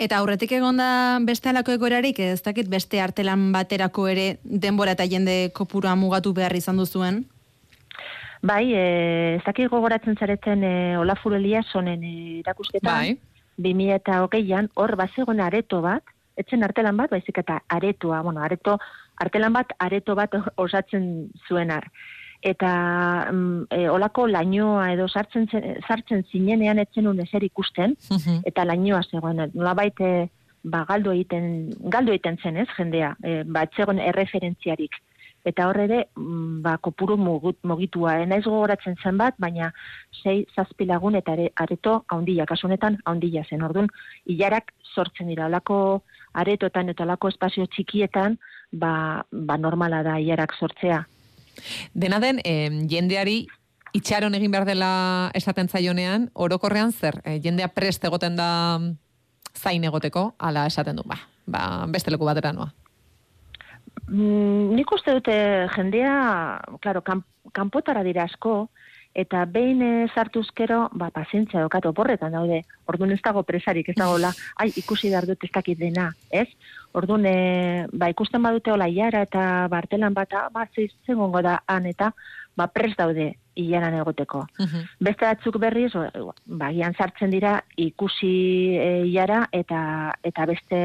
Eta 0.00 0.16
aurretik 0.18 0.52
egonda 0.56 1.18
beste 1.26 1.50
alako 1.50 1.74
egoerarik, 1.76 2.18
ez 2.18 2.40
dakit 2.42 2.70
beste 2.72 3.00
artelan 3.00 3.50
baterako 3.52 4.06
ere 4.08 4.38
denbora 4.44 4.96
eta 4.96 5.04
jende 5.04 5.50
kopurua 5.54 5.92
mugatu 6.00 6.32
behar 6.32 6.56
izan 6.56 6.80
duzuen? 6.80 7.26
Bai, 8.42 8.72
e, 8.72 8.84
ez 9.36 9.42
dakit 9.44 9.68
gogoratzen 9.68 10.16
zareten 10.16 10.62
e, 10.64 10.96
Olafur 10.98 11.34
Eliasonen 11.36 12.02
e, 12.04 12.14
erakusketan, 12.40 12.88
Bai. 12.88 13.18
2008an, 13.60 14.70
hor 14.80 14.94
bazegoen 14.96 15.40
areto 15.44 15.82
bat, 15.84 16.02
etzen 16.40 16.64
artelan 16.64 16.96
bat, 16.96 17.10
baizik 17.12 17.36
eta 17.42 17.58
aretoa, 17.68 18.22
bueno, 18.24 18.40
areto, 18.40 18.78
artelan 19.20 19.52
bat, 19.52 19.74
areto 19.78 20.14
bat 20.16 20.32
osatzen 20.64 21.28
zuenar. 21.48 21.90
Eta 22.40 22.70
mm, 23.30 23.66
e, 23.76 23.82
olako 23.92 24.24
lainoa 24.32 24.86
edo 24.94 25.04
sartzen, 25.12 25.44
zen- 25.52 25.76
sartzen 25.84 26.24
zinenean 26.32 26.78
etzen 26.80 27.06
un 27.10 27.20
ezer 27.20 27.44
ikusten, 27.44 27.96
Mhm. 28.10 28.40
eta 28.48 28.64
lainoa 28.64 29.02
zegoen, 29.10 29.50
nolabait 29.52 30.00
e, 30.00 30.30
ba, 30.64 30.86
galdu 30.88 31.12
egiten, 31.12 31.68
galdu 31.92 32.12
egiten 32.16 32.38
zen, 32.42 32.56
ez, 32.56 32.68
jendea, 32.78 33.12
e, 33.22 33.42
ba, 33.44 33.62
ez 33.68 33.76
zegoen 33.76 33.98
erreferentziarik. 34.00 34.96
Eta 35.44 35.68
horre 35.68 35.84
ere, 35.88 36.00
mm, 36.16 36.60
ba, 36.62 36.76
kopuru 36.78 37.16
mugut, 37.16 37.56
mugitua, 37.64 38.18
e, 38.20 38.26
naiz 38.26 38.44
gogoratzen 38.44 38.96
zen 39.02 39.18
bat, 39.18 39.34
baina 39.38 39.72
sei 40.22 40.44
zazpi 40.54 40.84
lagun 40.84 41.16
eta 41.16 41.32
ere, 41.32 41.50
areto 41.56 42.04
haundila, 42.08 42.46
kasu 42.46 42.68
honetan 42.68 42.98
haundila 43.04 43.44
zen. 43.48 43.62
Orduan, 43.62 43.88
ilarak 44.26 44.74
sortzen 44.94 45.28
dira, 45.32 45.46
olako 45.46 46.02
aretotan 46.34 46.92
eta 46.92 47.04
olako 47.04 47.30
espazio 47.32 47.66
txikietan, 47.66 48.36
ba, 48.72 49.24
ba 49.30 49.56
normala 49.56 50.02
da 50.02 50.18
ilarak 50.20 50.54
sortzea. 50.58 51.06
Dena 51.94 52.20
den, 52.20 52.40
em, 52.44 52.86
jendeari 52.88 53.46
itxaron 53.92 54.34
egin 54.34 54.52
behar 54.52 54.66
dela 54.68 55.30
esaten 55.34 55.68
zaionean, 55.68 56.30
orokorrean 56.34 56.92
zer, 56.92 57.20
e, 57.24 57.40
jendea 57.42 57.68
prest 57.74 58.04
egoten 58.04 58.36
da 58.36 58.78
zain 59.56 59.84
egoteko, 59.84 60.34
ala 60.38 60.66
esaten 60.70 61.00
du, 61.00 61.02
ba, 61.06 61.18
ba 61.46 61.86
beste 61.88 62.12
leku 62.12 62.28
batera 62.28 62.52
noa. 62.52 62.70
Mm, 64.10 64.74
nik 64.74 64.90
uste 64.92 65.14
dute 65.14 65.34
jendea, 65.76 66.60
claro, 66.82 67.02
kan, 67.06 67.22
kanpotara 67.54 68.02
dira 68.02 68.24
asko, 68.26 68.68
eta 69.14 69.44
behin 69.50 69.82
eh, 69.82 70.08
sartuzkero, 70.14 70.88
ba, 70.98 71.10
pazientzia 71.14 71.62
dokat 71.62 71.86
oporretan 71.86 72.34
daude. 72.34 72.62
Orduan 72.90 73.14
ez 73.14 73.20
dago 73.22 73.42
presarik, 73.46 73.88
ez 73.90 73.96
dago 73.98 74.18
la, 74.18 74.32
ai, 74.62 74.70
ikusi 74.78 75.10
behar 75.10 75.26
dut 75.30 75.46
ez 75.46 75.50
dakit 75.54 75.78
dena, 75.78 76.10
ez? 76.30 76.48
Orduan, 76.94 77.26
e, 77.26 77.86
ba, 77.92 78.10
ikusten 78.10 78.42
badute 78.42 78.74
hola 78.74 78.88
iara 78.90 79.22
eta 79.26 79.68
bartelan 79.70 80.14
bat, 80.14 80.34
ah, 80.34 80.48
ba, 80.52 80.66
zeiz, 80.74 80.90
zengongo 81.06 81.42
da 81.46 81.60
han 81.70 81.86
eta, 81.90 82.12
ba, 82.58 82.66
pres 82.70 82.96
daude 82.98 83.32
ilaran 83.60 83.94
egoteko. 83.98 84.44
Mhm. 84.58 84.86
Beste 85.06 85.26
batzuk 85.26 85.58
berriz, 85.62 85.90
o- 85.94 86.34
bagian 86.46 86.94
sartzen 86.94 87.30
dira 87.30 87.60
ikusi 87.76 88.34
e, 88.78 88.90
iara 89.06 89.46
eta 89.52 90.14
eta 90.22 90.46
beste 90.46 90.80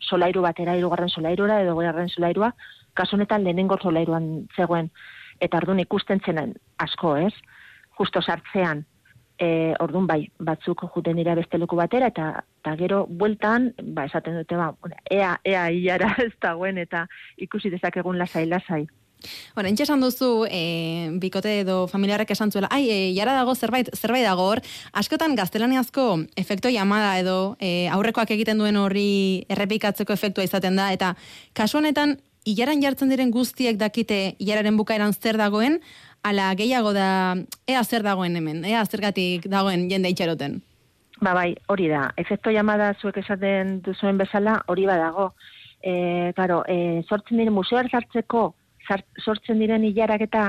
solairu 0.00 0.42
batera, 0.42 0.76
hirugarren 0.76 1.08
solairura 1.08 1.60
edo 1.62 1.76
garren 1.76 2.08
solairua, 2.08 2.52
kasu 2.94 3.16
honetan 3.16 3.44
lehenengo 3.44 3.78
solairuan 3.80 4.46
zegoen 4.56 4.90
eta 5.40 5.58
ordun 5.58 5.80
ikusten 5.80 6.20
zenen 6.24 6.54
asko, 6.78 7.16
ez? 7.16 7.34
Justo 7.98 8.22
sartzean. 8.22 8.84
E, 9.40 9.72
ordun 9.80 10.04
bai, 10.06 10.26
batzuk 10.36 10.82
juten 10.94 11.16
dira 11.16 11.34
beste 11.34 11.56
leku 11.58 11.76
batera 11.78 12.10
eta 12.12 12.26
eta 12.60 12.74
gero 12.76 13.06
bueltan, 13.08 13.70
ba 13.96 14.04
esaten 14.04 14.36
dute 14.36 14.56
ba, 14.56 14.74
ea 15.10 15.38
ea 15.48 15.70
ilara 15.72 16.10
ez 16.26 16.34
dagoen 16.42 16.78
eta 16.78 17.06
ikusi 17.38 17.70
dezakegun 17.72 18.18
lasai 18.20 18.44
lasai. 18.46 18.84
Bueno, 19.54 19.68
entxe 19.68 19.84
esan 19.84 20.00
duzu, 20.00 20.46
e, 20.50 21.10
bikote 21.22 21.60
edo 21.60 21.86
familiarrek 21.88 22.30
esan 22.30 22.52
zuela, 22.52 22.68
ai, 22.70 22.84
e, 22.90 22.98
jara 23.16 23.34
dago 23.38 23.54
zerbait, 23.54 23.90
zerbait 23.96 24.24
dago 24.24 24.46
hor, 24.48 24.62
askotan 24.92 25.36
gaztelaniazko 25.36 26.24
efekto 26.36 26.70
llamada 26.70 27.18
edo 27.18 27.56
e, 27.60 27.88
aurrekoak 27.92 28.30
egiten 28.36 28.58
duen 28.58 28.76
horri 28.76 29.46
errepikatzeko 29.48 30.12
efektua 30.12 30.44
izaten 30.44 30.76
da, 30.76 30.92
eta 30.92 31.14
kasu 31.52 31.78
honetan, 31.78 32.18
ilaran 32.48 32.80
jartzen 32.82 33.10
diren 33.12 33.30
guztiek 33.30 33.76
dakite 33.78 34.36
ilararen 34.38 34.76
bukaeran 34.78 35.12
zer 35.12 35.36
dagoen, 35.36 35.80
ala 36.22 36.50
gehiago 36.56 36.92
da, 36.92 37.36
ea 37.68 37.84
zer 37.84 38.04
dagoen 38.04 38.36
hemen, 38.36 38.64
ea 38.64 38.82
zergatik 38.84 39.46
dagoen 39.48 39.88
jende 39.90 40.12
itxaroten. 40.12 40.60
Ba 41.20 41.34
bai, 41.36 41.54
hori 41.68 41.88
da. 41.88 42.08
Efekto 42.16 42.52
llamada 42.52 42.94
zuek 43.00 43.18
esaten 43.20 43.80
duzuen 43.84 44.18
bezala, 44.20 44.60
hori 44.72 44.86
badago. 44.88 45.30
E, 45.80 46.32
claro, 46.36 46.62
e, 46.68 47.02
sortzen 47.08 47.40
diren 47.40 47.56
museoar 47.56 47.88
sartzeko, 47.90 48.42
sart, 48.48 48.59
sortzen 49.18 49.58
diren 49.58 49.84
hilarak 49.84 50.26
eta 50.26 50.44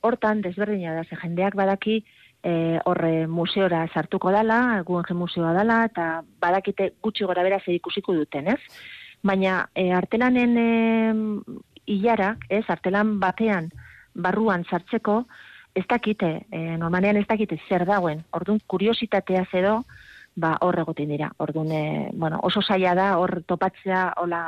hortan 0.00 0.42
desberdina 0.42 0.94
da, 0.94 1.04
ze 1.04 1.16
jendeak 1.16 1.56
badaki 1.58 2.02
e, 2.42 2.78
horre 2.84 3.26
museora 3.26 3.86
sartuko 3.92 4.30
dala, 4.34 4.82
Guggenheim 4.86 5.24
museoa 5.24 5.52
dala, 5.56 5.82
eta 5.88 6.22
badakite 6.40 6.92
gutxi 7.02 7.26
gora 7.26 7.42
bera 7.46 7.60
zer 7.64 7.74
ikusiko 7.74 8.14
duten, 8.14 8.48
ez? 8.54 8.60
Baina 9.22 9.64
e, 9.74 9.90
artelanen 9.92 10.56
e, 10.56 10.68
hilarak, 11.88 12.46
ez, 12.48 12.64
artelan 12.68 13.18
batean 13.20 13.70
barruan 14.14 14.64
sartzeko, 14.68 15.24
ez 15.74 15.84
dakite, 15.88 16.30
e, 16.50 16.76
normalean 16.78 17.18
ez 17.20 17.26
dakite 17.28 17.58
zer 17.68 17.84
dagoen. 17.86 18.24
Orduan, 18.34 18.60
kuriositatea 18.66 19.44
edo, 19.60 19.82
ba, 20.36 20.56
hor 20.62 20.78
egoten 20.78 21.10
dira. 21.10 21.30
Orduan, 21.38 21.70
e, 21.72 22.10
bueno, 22.14 22.40
oso 22.42 22.62
zaila 22.62 22.94
da 22.94 23.12
hor 23.18 23.42
topatzea, 23.46 24.12
hola 24.22 24.42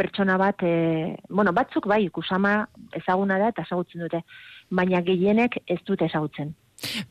pertsona 0.00 0.38
bat, 0.40 0.64
e, 0.64 1.16
bueno, 1.28 1.52
batzuk 1.52 1.86
bai, 1.90 2.06
kusama 2.08 2.54
ezaguna 2.96 3.38
da 3.40 3.52
eta 3.52 3.66
ezagutzen 3.68 4.06
dute, 4.06 4.24
baina 4.70 5.02
gehienek 5.04 5.60
ez 5.66 5.80
dute 5.86 6.08
ezagutzen. 6.08 6.54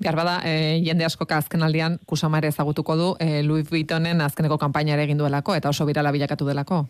Behar 0.01 0.17
bada, 0.17 0.39
e, 0.49 0.79
jende 0.85 1.05
askoka 1.05 1.37
azken 1.37 1.61
aldian 1.65 1.99
kusama 2.09 2.39
ere 2.41 2.49
ezagutuko 2.49 2.95
du 2.97 3.11
e, 3.21 3.43
Louis 3.45 3.67
Vuittonen 3.69 4.23
azkeneko 4.25 4.57
kanpainare 4.57 5.05
egin 5.05 5.21
duelako 5.21 5.53
eta 5.55 5.69
oso 5.69 5.85
birala 5.85 6.13
bilakatu 6.15 6.47
delako. 6.47 6.87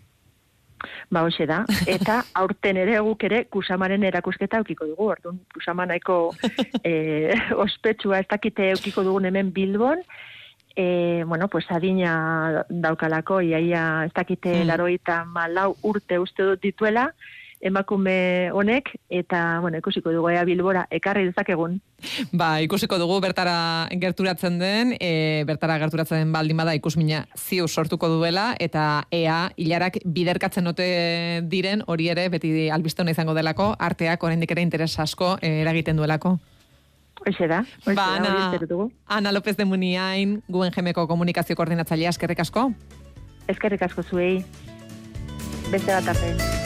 Ba, 1.12 1.26
hoxe 1.26 1.44
da. 1.50 1.64
Eta 1.92 2.22
aurten 2.42 2.80
ere 2.80 3.00
guk 3.04 3.26
ere 3.28 3.44
kusamaren 3.52 4.06
erakusketa 4.08 4.62
eukiko 4.64 4.88
dugu. 4.88 5.10
Orduan, 5.16 5.42
kusama 5.54 5.88
nahiko 5.90 6.20
e, 6.88 7.36
ospetsua 7.60 8.24
ez 8.24 8.30
dakite 8.32 8.72
eukiko 8.78 9.04
dugun 9.04 9.28
hemen 9.28 9.52
Bilbon, 9.56 10.06
e, 10.80 11.26
bueno, 11.28 11.50
pues 11.50 11.65
adina 11.70 12.63
daukalako, 12.70 13.42
iaia 13.42 14.06
ez 14.06 14.13
dakite 14.15 14.62
Mm. 14.63 14.68
laroita 14.68 15.26
malau 15.26 15.76
urte 15.84 16.20
uste 16.20 16.44
dut 16.44 16.62
dituela, 16.63 17.13
emakume 17.60 18.50
honek, 18.56 18.88
eta, 19.10 19.60
bueno, 19.60 19.78
ikusiko 19.78 20.13
dugu 20.15 20.30
ea 20.30 20.46
Bilbora, 20.48 20.86
ekarri 20.89 21.26
dezakegun. 21.28 21.82
Ba, 22.32 22.62
ikusiko 22.63 22.98
dugu 22.98 23.20
bertara 23.20 23.89
gerturatzen 23.92 24.56
den, 24.62 24.94
e, 25.02 25.44
bertara 25.46 25.76
gerturatzen 25.80 26.24
den 26.24 26.32
baldin 26.32 26.56
bada 26.56 26.74
ikusmina 26.80 27.26
ziu 27.36 27.68
sortuko 27.68 28.08
duela, 28.08 28.56
eta 28.58 29.04
ea 29.12 29.52
hilarak 29.58 30.00
biderkatzen 30.06 30.72
ote 30.72 31.42
diren 31.44 31.84
hori 31.88 32.08
ere 32.08 32.30
beti 32.30 32.70
albiste 32.70 33.04
izango 33.12 33.34
delako, 33.34 33.76
arteak 33.78 34.24
oraindik 34.24 34.52
ere 34.52 34.62
interes 34.62 34.98
asko 34.98 35.38
e, 35.42 35.60
eragiten 35.65 35.98
duelako. 35.98 36.38
Hoxe 37.30 37.48
da, 37.48 37.60
hoxe 37.62 37.94
Ba, 37.94 38.18
da, 38.18 38.32
Ana. 38.34 38.89
Ana 39.06 39.32
López 39.32 39.56
de 39.58 39.65
Muniain, 39.65 40.42
guen 40.50 40.74
gemeko 40.74 41.06
komunikazio 41.08 41.56
koordinatzailea 41.56 42.10
eskerrik 42.10 42.42
asko. 42.42 42.72
Eskerrik 43.48 43.86
asko 43.86 44.04
zuei. 44.04 44.39
Beste 45.70 45.94
bat 45.94 46.15
arte. 46.15 46.59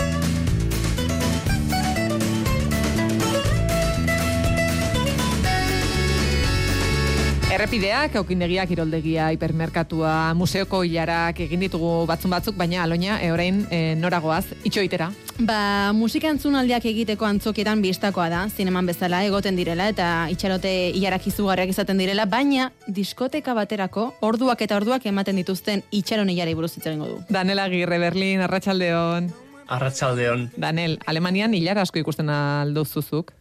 Errepideak, 7.53 8.15
aukindegiak, 8.17 8.65
kiroldegia, 8.71 9.27
hipermerkatua, 9.35 10.33
museoko 10.33 10.79
hilarak 10.87 11.37
egin 11.43 11.61
ditugu 11.61 11.91
batzun 12.09 12.31
batzuk, 12.33 12.55
baina 12.57 12.79
aloina, 12.81 13.19
e, 13.21 13.27
orain 13.29 13.59
e, 13.69 13.81
noragoaz, 13.93 14.55
itxoitera. 14.65 15.11
Ba, 15.45 15.91
musika 15.93 16.31
entzunaldiak 16.33 16.87
egiteko 16.89 17.27
antzokietan 17.29 17.83
bistakoa 17.85 18.25
da, 18.33 18.41
zineman 18.49 18.89
bezala 18.89 19.21
egoten 19.27 19.59
direla 19.59 19.91
eta 19.93 20.07
itxarote 20.33 20.73
hilarak 20.97 21.29
izugarriak 21.29 21.69
izaten 21.75 22.01
direla, 22.01 22.25
baina 22.25 22.71
diskoteka 22.87 23.53
baterako 23.53 24.09
orduak 24.25 24.65
eta 24.65 24.81
orduak 24.81 25.05
ematen 25.13 25.37
dituzten 25.43 25.85
itxaron 25.93 26.33
hilari 26.33 26.57
buruz 26.57 26.73
hitz 26.73 26.87
egingo 26.87 27.11
du. 27.11 27.21
Danel 27.29 27.61
Agirre, 27.61 28.01
Berlin, 28.01 28.41
Arratsaldeon. 28.47 29.29
Arratsaldeon. 29.67 30.49
Danel, 30.57 30.97
Alemanian 31.05 31.53
hilar 31.53 31.85
asko 31.85 32.01
ikusten 32.01 32.33
alduzuzuk. 32.33 33.35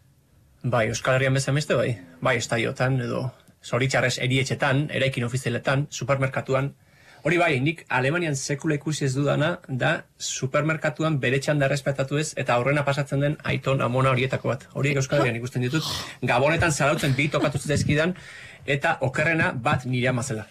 Bai, 0.62 0.90
Euskal 0.92 1.16
Herrian 1.16 1.34
bezain 1.34 1.56
beste 1.56 1.74
bai. 1.74 1.94
Bai, 2.20 2.36
estadiotan 2.38 3.00
edo 3.00 3.30
zoritxarrez 3.64 4.18
erietxetan, 4.18 4.88
eraikin 4.90 5.24
ofizialetan, 5.24 5.86
supermerkatuan. 5.90 6.72
Hori 7.22 7.36
bai, 7.38 7.52
nik 7.62 7.84
Alemanian 7.88 8.34
sekula 8.34 8.74
ikusi 8.74 9.04
ez 9.06 9.12
dudana, 9.14 9.52
da 9.68 9.92
supermerkatuan 10.18 11.20
bere 11.22 11.38
txanda 11.38 11.68
errespetatu 11.68 12.18
ez, 12.18 12.32
eta 12.36 12.56
horrena 12.58 12.82
pasatzen 12.82 13.20
den 13.22 13.36
aiton 13.46 13.80
amona 13.86 14.10
horietako 14.10 14.50
bat. 14.50 14.66
Horiek 14.74 14.98
Euskal 14.98 15.20
Herrian 15.20 15.38
ikusten 15.38 15.62
ditut. 15.62 15.86
Gabonetan 16.26 16.74
zarautzen 16.74 17.14
bi 17.14 17.28
tokatu 17.30 17.60
zitzaizkidan, 17.62 18.16
eta 18.66 18.96
okerrena 19.00 19.52
bat 19.54 19.86
nire 19.86 20.10
amazela. 20.10 20.48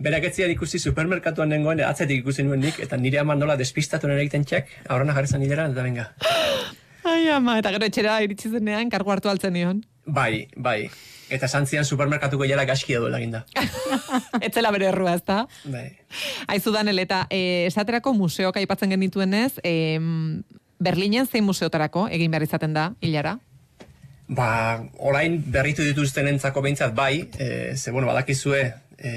Berak 0.00 0.24
ez 0.24 0.34
zidan 0.34 0.50
ikusi 0.50 0.78
supermerkatuan 0.80 1.50
nengoen, 1.52 1.84
atzetik 1.84 2.24
ikusi 2.24 2.42
nuen 2.42 2.62
nik, 2.64 2.80
eta 2.80 2.96
nire 2.96 3.20
ama 3.20 3.34
nola 3.36 3.54
despistatu 3.60 4.08
nire 4.08 4.24
egiten 4.24 4.46
txak, 4.48 4.66
aurrena 4.88 5.14
jarri 5.14 5.28
zan 5.28 5.44
nidera, 5.44 5.68
eta 5.68 5.82
venga. 5.84 6.06
Ai, 7.04 7.28
ama, 7.28 7.58
eta 7.60 7.70
gero 7.76 7.86
etxera 7.86 8.18
iritsi 8.24 8.50
zenean, 8.50 8.90
kargu 8.90 9.12
hartu 9.12 9.28
altzen 9.30 9.52
nion. 9.52 9.82
Bai, 10.10 10.48
bai. 10.56 10.90
Eta 11.30 11.46
santzian 11.46 11.86
supermerkatuko 11.86 12.46
jala 12.48 12.64
gaski 12.66 12.96
edo 12.98 13.10
eginda. 13.14 13.44
Etzela 14.46 14.72
bere 14.74 14.88
errua, 14.90 15.14
ezta? 15.14 15.44
Bai. 15.70 15.86
Aizu 16.50 16.72
Danel, 16.74 16.98
eta 16.98 17.22
e, 17.30 17.66
esaterako 17.68 18.12
museoak 18.18 18.58
aipatzen 18.58 18.90
genituenez, 18.90 19.52
e, 19.62 20.00
Berlinen 20.80 21.28
zein 21.28 21.44
museotarako 21.44 22.08
egin 22.10 22.32
behar 22.32 22.46
izaten 22.46 22.74
da, 22.74 22.88
hilara? 23.04 23.36
Ba, 24.30 24.50
orain 24.98 25.36
berritu 25.52 25.84
dituzten 25.86 26.30
entzako 26.30 26.62
behintzat 26.64 26.94
bai, 26.96 27.28
e, 27.38 27.76
ze, 27.76 27.90
bueno, 27.90 28.08
badakizue, 28.10 28.64
e, 28.98 29.12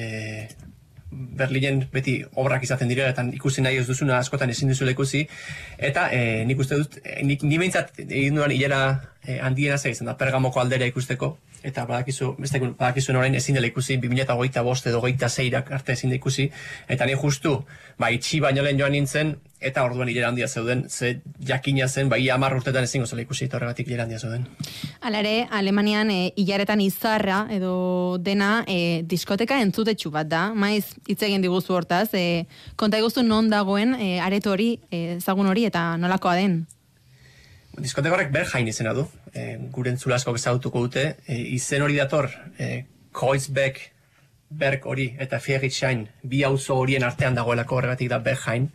Berlinen 1.14 1.84
beti 1.94 2.18
obrak 2.36 2.64
izaten 2.68 2.92
direla 2.92 3.14
eta 3.14 3.26
ikusi 3.38 3.64
nahi 3.66 3.80
ez 3.82 3.88
duzuna 3.88 4.18
askotan 4.18 4.50
ezin 4.54 4.74
duzuela 4.74 4.94
ikusi. 4.96 5.26
Eta 5.78 6.10
e, 6.12 6.44
nik 6.50 6.60
uste 6.60 6.80
dut 6.82 7.00
e, 7.04 7.22
nik 7.26 7.44
ni 7.48 7.58
behintzat 7.62 8.04
egin 8.06 8.40
duan 8.40 8.52
hilera 8.52 8.84
e, 9.26 9.40
handiena 9.40 9.78
zei 9.78 9.96
izan 9.96 10.12
da 10.12 10.18
Pergamoko 10.20 10.62
aldera 10.62 10.90
ikusteko 10.90 11.36
eta 11.64 11.86
badakizu 11.90 12.34
beste 12.40 12.60
badakizuen 12.60 13.18
orain 13.18 13.36
ezin 13.36 13.56
dela 13.56 13.68
ikusi 13.68 13.98
2025 13.98 14.90
edo 14.92 15.02
26 15.02 15.64
arte 15.78 15.96
ezin 15.96 16.12
da 16.12 16.20
ikusi 16.20 16.50
eta 16.88 17.06
ni 17.06 17.16
justu 17.16 17.56
ba 18.00 18.12
itxi 18.12 18.40
baino 18.44 18.64
lehen 18.64 18.80
joan 18.80 18.92
nintzen 18.92 19.36
eta 19.64 19.84
orduan 19.88 20.10
hilera 20.10 20.28
handia 20.28 20.48
zeuden 20.48 20.86
ze 20.90 21.22
jakina 21.48 21.88
zen 21.88 22.10
bai 22.10 22.22
10 22.26 22.56
urtetan 22.58 22.84
ezingo 22.84 23.08
zela 23.08 23.22
ikusi 23.22 23.46
eta 23.46 23.58
horregatik 23.58 23.88
hilera 23.88 24.04
handia 24.04 24.20
zeuden 24.20 24.48
Hala 25.02 25.20
ere, 25.20 25.48
Alemanian 25.52 26.12
e, 26.12 26.34
hilaretan 26.36 26.82
izarra 26.82 27.48
edo 27.52 28.18
dena 28.20 28.64
e, 28.68 29.04
diskoteka 29.04 29.60
entzutetxu 29.62 30.12
bat 30.12 30.28
da. 30.28 30.44
Maiz 30.54 30.94
hitz 31.08 31.22
egin 31.24 31.44
diguzu 31.44 31.76
hortaz, 31.76 32.14
e, 32.14 32.46
konta 32.80 33.00
iguzu 33.02 33.24
non 33.24 33.50
dagoen 33.52 33.96
e, 34.00 34.20
areto 34.24 34.54
hori, 34.54 34.78
e, 34.92 35.18
ezagun 35.18 35.52
hori 35.52 35.68
eta 35.70 35.86
nolakoa 35.98 36.36
den. 36.40 36.64
Diskoteka 37.80 38.16
horrek 38.16 38.32
Berghain 38.32 38.68
izena 38.70 38.94
du, 38.94 39.08
e, 39.34 39.58
gure 39.72 39.94
entzula 39.94 40.16
asko 40.16 40.36
ezagutuko 40.36 40.86
dute, 40.88 41.06
e, 41.28 41.40
izen 41.58 41.84
hori 41.86 41.98
dator, 42.00 42.30
e, 42.58 42.86
Kreuzbeck, 43.14 43.90
Berg 44.54 44.86
hori 44.86 45.08
eta 45.22 45.40
Friedrichshain, 45.42 46.06
bi 46.30 46.44
auzo 46.46 46.78
horien 46.78 47.04
artean 47.04 47.36
dagoelako 47.36 47.80
horregatik 47.80 48.10
da 48.12 48.20
Berghain. 48.22 48.70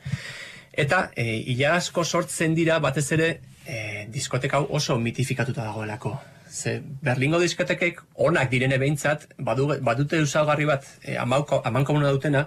Eta 0.73 1.09
e, 1.14 1.27
ila 1.55 1.77
asko 1.77 2.05
sortzen 2.05 2.55
dira 2.55 2.79
batez 2.83 3.07
ere 3.14 3.29
e, 3.66 4.07
diskoteka 4.14 4.59
hau 4.59 4.66
oso 4.81 4.99
mitifikatuta 4.99 5.64
dagoelako. 5.64 6.16
Ze 6.51 6.79
Berlingo 7.03 7.38
diskotekek 7.42 8.01
onak 8.29 8.51
direne 8.51 8.79
behintzat, 8.79 9.29
badu, 9.38 9.68
badute 9.85 10.23
usagarri 10.25 10.66
bat 10.66 10.87
e, 11.05 11.16
amauko, 11.16 11.61
amankomuna 11.64 12.11
dutena, 12.14 12.47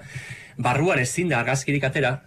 barruan 0.57 0.99
ezin 0.99 1.29
da 1.29 1.39
argazkirik 1.39 1.85
atera, 1.87 2.17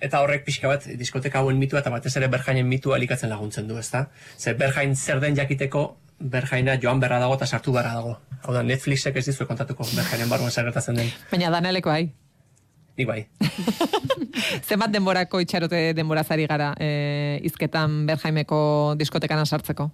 eta 0.00 0.20
horrek 0.24 0.44
pixka 0.46 0.68
bat 0.70 0.86
diskoteka 0.98 1.40
hauen 1.40 1.58
mitua 1.60 1.82
eta 1.82 1.92
batez 1.92 2.14
ere 2.16 2.28
Berjainen 2.32 2.68
mitua 2.68 2.96
elikatzen 2.96 3.30
laguntzen 3.30 3.68
du, 3.68 3.76
ezta? 3.78 4.06
Ze 4.38 4.54
Berjain 4.54 4.96
zer 4.96 5.20
den 5.20 5.36
jakiteko, 5.36 5.84
Berjaina 6.20 6.78
joan 6.80 7.00
berra 7.00 7.18
dago 7.20 7.36
eta 7.36 7.46
sartu 7.46 7.72
berra 7.72 7.94
dago. 7.94 8.16
Hau 8.42 8.54
da, 8.54 8.62
Netflixek 8.62 9.16
ez 9.16 9.26
dizue 9.26 9.46
kontatuko 9.46 9.84
Berjainen 9.94 10.28
barruan 10.28 10.50
zer 10.50 10.64
gertatzen 10.68 10.96
den. 11.00 11.12
Baina 11.30 11.52
daneleko 11.52 11.92
bai. 11.92 12.10
Nik 12.98 13.08
bai. 13.08 13.20
Zenbat 14.68 14.92
denborako 14.92 15.40
itxarote 15.40 15.92
denborazari 15.96 16.46
gara 16.50 16.72
e, 16.80 17.38
izketan 17.48 18.04
Berjaimeko 18.08 18.60
diskotekan 19.00 19.46
sartzeko? 19.46 19.90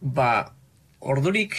Ba, 0.00 0.52
ordurik 1.00 1.56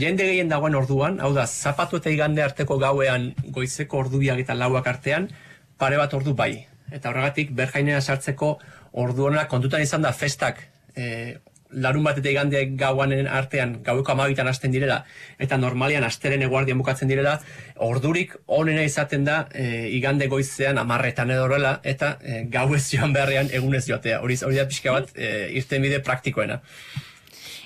jende 0.00 0.26
gehien 0.26 0.50
dagoen 0.50 0.74
orduan, 0.74 1.20
hau 1.20 1.32
da, 1.36 1.46
zapatu 1.46 2.00
eta 2.00 2.12
igande 2.12 2.42
arteko 2.44 2.78
gauean 2.82 3.32
goizeko 3.54 4.04
ordubiak 4.04 4.42
eta 4.44 4.56
lauak 4.58 4.86
artean, 4.90 5.28
pare 5.78 5.98
bat 6.00 6.12
ordu 6.14 6.34
bai. 6.34 6.66
Eta 6.92 7.10
horregatik, 7.10 7.54
berjainera 7.56 8.00
sartzeko 8.00 8.58
orduana 8.92 9.48
kontutan 9.48 9.82
izan 9.82 10.02
da 10.02 10.12
festak 10.12 10.60
e, 10.96 11.36
larun 11.74 12.04
bat 12.06 12.18
eta 12.18 12.30
igande 12.30 12.60
gauanen 12.78 13.26
artean, 13.26 13.78
gaueko 13.84 14.12
amabitan 14.12 14.48
hasten 14.48 14.74
direla, 14.74 15.00
eta 15.42 15.58
normalian 15.58 16.04
asteren 16.06 16.44
eguardian 16.46 16.78
bukatzen 16.78 17.10
direla, 17.10 17.38
ordurik 17.86 18.36
onena 18.58 18.84
izaten 18.86 19.24
da 19.26 19.40
e, 19.52 19.88
igande 19.96 20.28
goizean 20.30 20.78
amarretan 20.78 21.32
edo 21.34 21.48
horrela, 21.48 21.78
eta 21.82 22.14
e, 22.22 22.44
gauez 22.52 22.84
joan 22.92 23.16
beharrean 23.16 23.50
egunez 23.52 23.84
joatea. 23.88 24.20
Hori, 24.22 24.38
hori 24.46 24.60
da 24.60 24.68
pixka 24.70 24.94
bat, 24.94 25.10
e, 25.16 25.50
irten 25.58 25.82
bide 25.82 26.00
praktikoena. 26.04 26.60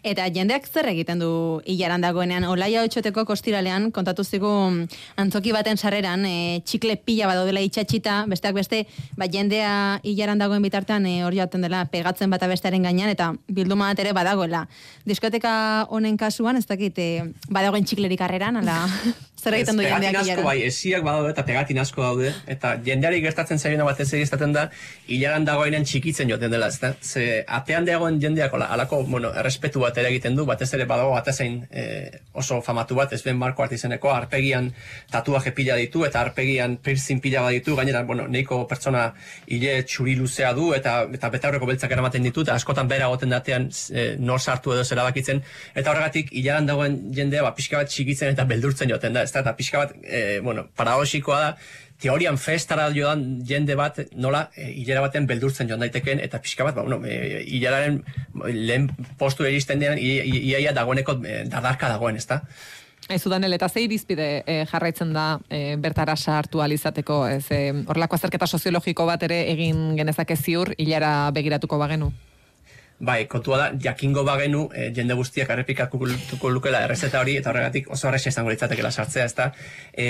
Eta 0.07 0.29
jendeak 0.35 0.67
zer 0.69 0.87
egiten 0.93 1.19
du 1.19 1.31
hilaran 1.67 2.03
dagoenean, 2.05 2.45
olaia 2.49 2.85
otxoteko 2.87 3.25
kostiralean, 3.29 3.91
kontatu 3.95 4.25
zigu 4.25 4.51
antzoki 5.19 5.53
baten 5.53 5.77
sarreran, 5.77 6.25
e, 6.27 6.61
txikle 6.65 6.97
pila 7.03 7.27
bat 7.31 7.41
daudela 7.41 7.63
itxatxita, 7.67 8.21
besteak 8.31 8.55
beste, 8.55 8.85
ba, 9.19 9.27
jendea 9.31 10.01
hilaran 10.03 10.39
dagoen 10.39 10.63
bitartean 10.63 11.07
e, 11.07 11.23
hori 11.27 11.43
jaten 11.43 11.67
dela 11.67 11.85
pegatzen 11.91 12.31
bata 12.31 12.49
bestearen 12.51 12.87
gainean, 12.87 13.11
eta 13.11 13.33
bilduma 13.49 13.91
bat 13.91 14.05
ere 14.05 14.15
badagoela. 14.17 14.67
Diskoteka 15.09 15.87
honen 15.91 16.17
kasuan, 16.17 16.57
ez 16.57 16.67
dakit, 16.67 16.99
e, 16.99 17.33
badagoen 17.51 17.85
txiklerik 17.85 18.23
arreran, 18.23 18.63
ala, 18.63 18.85
zer 19.38 19.55
egiten 19.55 19.79
du 19.79 19.85
Ez, 19.85 19.90
jendeak 19.92 20.16
asko 20.20 20.44
bai, 20.44 20.57
esiak 20.66 21.05
badaude 21.07 21.31
eta 21.31 21.44
pegatin 21.46 21.79
asko 21.83 22.03
daude, 22.03 22.33
eta 22.51 22.72
jendeari 22.85 23.20
gertatzen 23.22 23.61
zaiona 23.62 23.87
batez 23.87 24.09
ere 24.12 24.24
izaten 24.27 24.55
da, 24.55 24.64
hilaran 25.07 25.46
dagoenean 25.46 25.87
txikitzen 25.87 26.31
joaten 26.31 26.51
dela, 26.51 26.68
ezta? 26.72 26.92
Ze 27.03 27.44
atean 27.59 27.87
dagoen 27.87 28.18
jendeak 28.22 28.55
hola, 28.55 28.66
alako, 28.74 29.05
bueno, 29.07 29.31
errespetu 29.38 29.85
bat 29.85 29.98
ere 30.03 30.11
egiten 30.11 30.37
du, 30.38 30.46
batez 30.48 30.72
ere 30.74 30.88
badago 30.90 31.14
batezein 31.14 31.61
e, 31.70 31.85
oso 32.35 32.61
famatu 32.66 32.98
bat, 32.98 33.12
ez 33.14 33.22
ben 33.22 33.38
Marko 33.38 33.62
Artizeneko, 33.62 34.11
arpegian 34.14 34.72
tatuaje 35.12 35.55
pila 35.55 35.79
ditu, 35.79 36.03
eta 36.09 36.20
arpegian 36.27 36.77
piercing 36.83 37.22
pila 37.22 37.46
bat 37.46 37.55
ditu, 37.55 37.77
gainera, 37.79 38.03
bueno, 38.09 38.27
neiko 38.29 38.64
pertsona 38.70 39.07
hile 39.46 39.79
txuri 39.87 40.16
luzea 40.18 40.53
du, 40.59 40.72
eta, 40.74 40.98
eta 41.14 41.31
betaurreko 41.35 41.70
beltzak 41.70 41.94
eramaten 41.94 42.27
ditu, 42.27 42.42
eta 42.46 42.59
askotan 42.59 42.90
bera 42.90 43.07
goten 43.14 43.31
datean 43.37 43.70
e, 43.70 44.11
nor 44.18 44.42
sartu 44.42 44.74
edo 44.74 44.85
zera 44.85 45.07
bakitzen, 45.07 45.44
eta 45.79 45.94
horregatik, 45.94 46.35
hilaran 46.35 46.66
dagoen 46.66 47.01
jendea, 47.14 47.46
ba, 47.46 47.55
pixka 47.55 47.79
bat 47.79 47.94
txikitzen 47.94 48.35
eta 48.35 48.48
beldurtzen 48.48 48.90
joaten 48.90 49.14
da, 49.14 49.28
ezta? 49.29 49.45
eta 49.45 49.55
pixka 49.59 49.85
bat, 49.85 49.95
e, 50.03 50.41
bueno, 50.45 50.67
paradoxikoa 50.77 51.41
da, 51.45 51.53
teorian 51.99 52.38
festara 52.38 52.88
joan 52.95 53.25
jende 53.47 53.75
bat 53.79 54.01
nola 54.14 54.47
e, 54.55 54.71
hilera 54.81 55.03
baten 55.05 55.27
beldurtzen 55.29 55.69
joan 55.71 55.83
daiteken 55.83 56.23
eta 56.25 56.41
pixka 56.43 56.67
bat, 56.69 56.79
ba, 56.79 56.87
bueno, 56.87 57.01
e, 57.05 57.45
hileraren 57.47 58.03
lehen 58.55 58.91
postu 59.19 59.47
iristen 59.49 59.83
dean 59.83 59.99
iaia 60.01 60.75
dagoeneko 60.77 61.19
e, 61.25 61.41
dardarka 61.51 61.91
dagoen, 61.95 62.17
ezta? 62.17 62.43
Ez 63.09 63.23
Danel, 63.25 63.55
eta 63.57 63.71
zei 63.73 63.87
bizpide 63.88 64.43
e, 64.45 64.62
jarraitzen 64.69 65.14
da 65.17 65.38
e, 65.49 65.77
bertara 65.81 66.17
sartu 66.17 66.61
alizateko, 66.61 67.23
ez 67.38 67.47
e, 67.51 67.61
horrelako 67.87 68.19
azterketa 68.19 68.47
soziologiko 68.47 69.07
bat 69.09 69.23
ere 69.25 69.47
egin 69.55 69.95
genezake 69.97 70.37
ziur, 70.37 70.75
hilara 70.77 71.31
begiratuko 71.33 71.79
bagenu. 71.81 72.12
Bai, 72.99 73.29
kontua 73.31 73.59
da, 73.61 73.67
jakingo 73.79 74.25
bagenu, 74.27 74.65
e, 74.75 74.89
jende 74.91 75.15
guztiak 75.15 75.53
errepikatuko 75.55 76.51
lukela 76.51 76.81
errezeta 76.83 77.21
hori, 77.23 77.37
eta 77.39 77.53
horregatik 77.53 77.93
oso 77.95 78.09
erresa 78.09 78.33
izango 78.33 78.51
litzatekela 78.51 78.91
sartzea, 78.91 79.27
ezta? 79.31 79.47
E, 79.95 80.09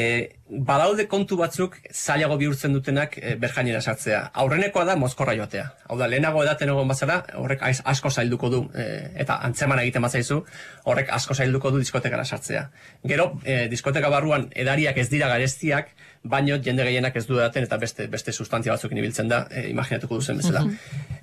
badaude 0.48 1.04
kontu 1.06 1.36
batzuk 1.36 1.76
zailago 1.92 2.38
bihurtzen 2.40 2.72
dutenak 2.72 3.18
e, 3.20 3.34
berjainera 3.36 3.82
sartzea. 3.84 4.22
Aurrenekoa 4.40 4.86
da 4.88 4.96
mozkorra 4.96 5.36
joatea. 5.36 5.66
Hau 5.84 5.98
da, 6.00 6.08
lehenago 6.08 6.40
edaten 6.46 6.72
egon 6.72 6.88
bazara, 6.88 7.18
horrek 7.36 7.66
asko 7.68 8.08
zailduko 8.08 8.48
du, 8.56 8.62
e, 8.72 8.88
eta 9.20 9.36
antzeman 9.44 9.84
egiten 9.84 10.08
bazaizu, 10.08 10.40
horrek 10.88 11.12
asko 11.12 11.36
zailduko 11.36 11.74
du 11.74 11.84
diskotekara 11.84 12.24
sartzea. 12.24 12.70
Gero, 13.04 13.34
e, 13.44 13.66
diskoteka 13.68 14.08
barruan 14.08 14.48
edariak 14.56 14.96
ez 14.96 15.10
dira 15.12 15.28
garestiak, 15.28 15.92
baino 16.22 16.58
jende 16.62 16.84
gehienak 16.84 17.16
ez 17.16 17.26
du 17.26 17.38
edaten 17.38 17.66
eta 17.66 17.78
beste 17.78 18.08
beste 18.08 18.32
sustantzia 18.32 18.72
batzukin 18.72 18.98
ibiltzen 18.98 19.28
da, 19.28 19.44
e, 19.50 19.68
imaginatuko 19.70 20.18
duzen 20.20 20.40
bezala. 20.42 20.64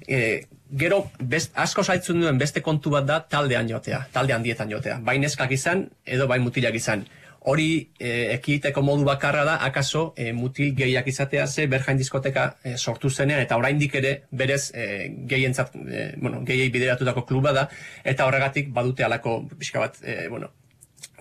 E, 0.08 0.46
gero, 0.72 1.06
best, 1.20 1.54
asko 1.56 1.84
zaitzun 1.84 2.22
duen 2.22 2.40
beste 2.42 2.62
kontu 2.62 2.94
bat 2.94 3.06
da 3.06 3.20
taldean 3.20 3.70
joatea, 3.70 4.06
talde 4.14 4.34
handietan 4.34 4.72
joatea. 4.72 5.00
Bai 5.06 5.18
neskak 5.20 5.52
izan, 5.52 5.88
edo 6.06 6.28
bai 6.28 6.40
mutilak 6.40 6.76
izan. 6.76 7.06
Hori 7.46 7.70
e, 8.00 8.34
ekiteko 8.34 8.82
modu 8.82 9.06
bakarra 9.06 9.44
da, 9.46 9.60
akaso 9.68 10.08
e, 10.18 10.32
mutil 10.34 10.74
gehiak 10.78 11.08
izatea 11.12 11.46
ze 11.48 11.68
berjain 11.70 11.98
diskoteka 11.98 12.46
e, 12.64 12.76
sortu 12.78 13.10
zenean, 13.10 13.44
eta 13.46 13.58
oraindik 13.62 13.96
ere 14.02 14.16
berez 14.32 14.72
e, 14.74 15.12
gehientzat, 15.30 15.76
e, 15.76 16.06
bueno, 16.18 16.42
gehiei 16.46 16.72
bideratutako 16.74 17.26
kluba 17.30 17.54
da, 17.54 17.68
eta 18.04 18.26
horregatik 18.26 18.74
badute 18.74 19.06
alako 19.06 19.44
pixka 19.60 19.84
bat, 19.86 20.02
e, 20.02 20.28
bueno, 20.30 20.50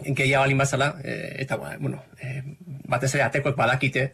gehiago 0.03 0.43
balin 0.45 0.59
bazala, 0.59 0.95
e, 1.05 1.35
eta 1.45 1.57
ba, 1.57 1.77
bueno, 1.79 2.03
e, 2.21 2.43
batez 2.89 3.15
ere 3.15 3.25
atekoek 3.29 3.57
badakite, 3.57 4.05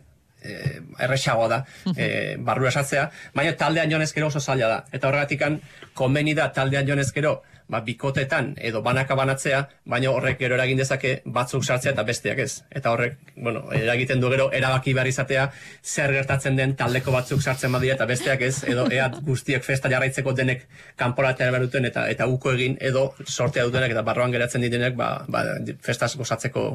e, 0.43 0.81
erresagoa 0.99 1.49
da 1.49 1.61
e, 1.97 2.37
barrura 2.39 2.73
sartzea, 2.73 3.09
baina 3.35 3.57
taldean 3.57 3.91
joan 3.91 4.03
ezkero 4.03 4.29
oso 4.29 4.41
zaila 4.41 4.69
da. 4.69 4.79
Eta 4.93 5.09
horregatikan, 5.09 5.61
konbeni 5.95 6.35
da 6.35 6.51
taldean 6.53 6.89
joan 6.89 7.03
ezkero, 7.05 7.41
ba, 7.71 7.81
bikotetan 7.87 8.53
edo 8.59 8.83
banaka 8.83 9.17
banatzea, 9.19 9.61
baina 9.87 10.11
horrek 10.11 10.39
gero 10.43 10.57
eragin 10.59 10.81
dezake 10.81 11.15
batzuk 11.25 11.65
sartzea 11.65 11.95
eta 11.95 12.05
besteak 12.07 12.43
ez. 12.45 12.51
Eta 12.71 12.93
horrek, 12.95 13.17
bueno, 13.37 13.65
eragiten 13.77 14.21
du 14.21 14.31
gero 14.33 14.51
erabaki 14.57 14.95
behar 14.97 15.11
izatea 15.11 15.47
zer 15.83 16.15
gertatzen 16.19 16.59
den 16.59 16.77
taldeko 16.77 17.15
batzuk 17.15 17.43
sartzen 17.43 17.73
badia 17.73 17.95
eta 17.95 18.09
besteak 18.11 18.43
ez, 18.47 18.55
edo 18.69 18.87
ea 18.91 19.09
guztiek 19.31 19.65
festa 19.65 19.91
jarraitzeko 19.93 20.35
denek 20.37 20.67
kanporatea 21.01 21.51
behar 21.51 21.69
duten 21.69 21.87
eta 21.89 22.09
eta 22.11 22.27
uko 22.27 22.55
egin 22.59 22.77
edo 22.81 23.11
sortea 23.27 23.67
dutenak 23.69 23.95
eta 23.95 24.07
barroan 24.07 24.35
geratzen 24.35 24.67
ditenek 24.67 24.97
ba, 24.99 25.13
ba, 25.29 25.45
festaz 25.87 26.17
gozatzeko 26.17 26.67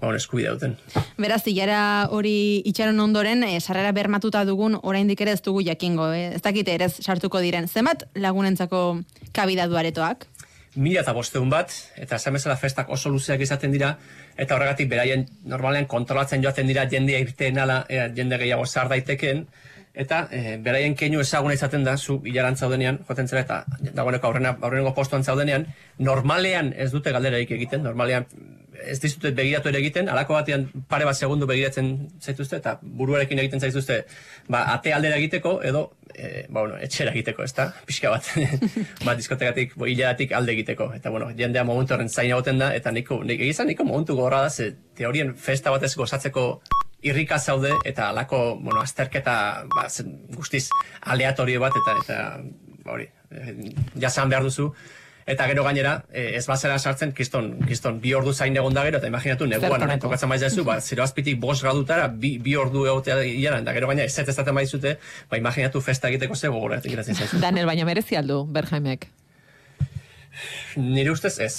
ba, 0.00 0.14
eskubidea 0.16 0.54
duten. 0.56 0.76
Beraz, 1.18 1.42
hilara 1.46 1.80
hori 2.10 2.62
itxaron 2.68 3.00
ondoren, 3.00 3.44
e, 3.44 3.60
sarrera 3.60 3.92
bermatuta 3.92 4.44
dugun 4.44 4.78
oraindik 4.82 5.20
ere 5.20 5.36
ez 5.36 5.42
dugu 5.42 5.62
jakingo, 5.66 6.12
eh? 6.12 6.32
ez 6.36 6.42
dakite 6.42 6.74
ere 6.74 6.88
sartuko 6.88 7.40
diren. 7.40 7.68
Zenbat 7.68 8.08
lagunentzako 8.14 9.02
kabida 9.32 9.66
du 9.66 9.76
aretoak? 9.76 10.26
mila 10.76 11.00
eta 11.00 11.14
bosteun 11.16 11.50
bat, 11.50 11.72
eta 11.96 12.18
esan 12.20 12.36
bezala 12.36 12.56
festak 12.60 12.90
oso 12.92 13.10
luzeak 13.10 13.40
izaten 13.40 13.72
dira, 13.72 13.94
eta 14.36 14.56
horregatik 14.56 14.90
beraien 14.90 15.24
normalean 15.48 15.88
kontrolatzen 15.88 16.44
joaten 16.44 16.68
dira 16.68 16.84
jendea 16.90 17.20
irteen 17.24 17.58
ala, 17.58 17.84
ea, 17.88 18.10
jende 18.16 18.38
gehiago 18.42 18.66
zar 18.66 18.90
daiteken, 18.92 19.46
eta 19.96 20.26
e, 20.30 20.58
beraien 20.62 20.94
keinu 20.94 21.22
ezaguna 21.24 21.56
izaten 21.56 21.84
da, 21.86 21.96
zu 21.96 22.20
hilaran 22.24 22.56
zaudenean, 22.56 23.00
joaten 23.08 23.28
zera, 23.32 23.44
eta 23.46 23.92
dagoeneko 23.96 24.28
aurrena, 24.28 24.52
aurreneko 24.60 24.92
postuan 24.98 25.24
zaudenean, 25.24 25.66
normalean 25.98 26.74
ez 26.76 26.90
dute 26.92 27.12
galderarik 27.16 27.56
egiten, 27.56 27.82
normalean 27.86 28.28
ez 28.84 28.98
dizute 29.00 29.30
begiratu 29.36 29.70
ere 29.70 29.80
egiten, 29.82 30.08
alako 30.12 30.36
batean 30.36 30.66
pare 30.90 31.06
bat 31.08 31.16
segundu 31.16 31.46
begiratzen 31.48 31.90
zaituzte, 32.20 32.60
eta 32.60 32.76
buruarekin 32.82 33.40
egiten 33.42 33.62
zaituzte, 33.62 34.02
ba, 34.52 34.64
ate 34.74 34.92
aldera 34.94 35.18
egiteko, 35.20 35.56
edo, 35.66 35.84
e, 36.12 36.46
ba, 36.48 36.60
bueno, 36.60 36.78
etxera 36.82 37.12
egiteko, 37.14 37.44
ez 37.46 37.52
da, 37.56 37.68
pixka 37.88 38.12
bat, 38.12 38.30
ba, 39.06 39.16
diskotekatik, 39.18 39.76
bo, 39.76 39.86
alde 39.86 40.52
egiteko, 40.52 40.90
eta, 40.96 41.10
bueno, 41.10 41.30
jendea 41.38 41.64
momentu 41.64 41.94
horren 41.94 42.10
zain 42.10 42.30
egoten 42.30 42.58
da, 42.62 42.72
eta 42.74 42.92
niko, 42.92 43.22
nik, 43.24 43.40
egizan 43.40 43.70
niko 43.70 43.84
momentu 43.84 44.16
gorra 44.18 44.42
da, 44.46 44.50
ze 44.50 44.74
teorien 44.96 45.34
festa 45.36 45.70
batez 45.70 45.94
gozatzeko 45.96 46.46
irrika 47.06 47.38
zaude, 47.38 47.72
eta 47.84 48.10
alako, 48.10 48.58
bueno, 48.60 48.80
azterketa, 48.82 49.64
ba, 49.74 49.88
zen, 49.88 50.14
guztiz, 50.36 50.68
aleatorio 51.00 51.60
bat, 51.60 51.80
eta, 51.82 51.98
eta, 52.04 52.20
ba, 52.84 52.94
hori, 52.98 53.10
e, 53.30 53.58
jasan 54.00 54.32
behar 54.32 54.46
duzu, 54.46 54.72
Eta 55.26 55.48
gero 55.50 55.64
gainera, 55.66 56.04
eh, 56.12 56.36
ez 56.38 56.44
bazera 56.46 56.76
sartzen, 56.78 57.10
kiston, 57.12 57.48
kiston 57.66 57.96
bi 58.00 58.12
ordu 58.14 58.30
zain 58.32 58.54
egon 58.56 58.74
da 58.76 58.84
gero, 58.86 59.00
eta 59.00 59.08
imaginatu, 59.10 59.48
neguan, 59.50 59.82
tokatzen 59.98 60.30
maiz 60.30 60.38
dezu, 60.44 60.62
ba, 60.64 60.76
zero 60.80 61.02
azpitik 61.02 61.40
bost 61.42 61.64
gradutara, 61.66 62.06
bi, 62.06 62.36
bi 62.38 62.54
ordu 62.54 62.84
egotea 62.86 63.16
iaran, 63.26 63.66
eta 63.66 63.74
gero 63.74 63.88
gainera, 63.90 64.06
ez 64.06 64.18
ez 64.22 64.28
ezaten 64.30 64.54
maizute, 64.54 64.92
ba, 65.30 65.40
imaginatu 65.40 65.82
festa 65.82 66.12
egiteko 66.12 66.38
ze 66.38 66.52
gogoratik 66.54 66.94
geratzen 66.94 67.18
zaizu. 67.18 67.40
Daniel, 67.42 67.66
baina 67.66 67.88
merezi 67.88 68.14
aldu, 68.16 68.44
Berjaimek. 68.46 69.08
Nire 70.76 71.10
ustez 71.10 71.34
ez. 71.40 71.56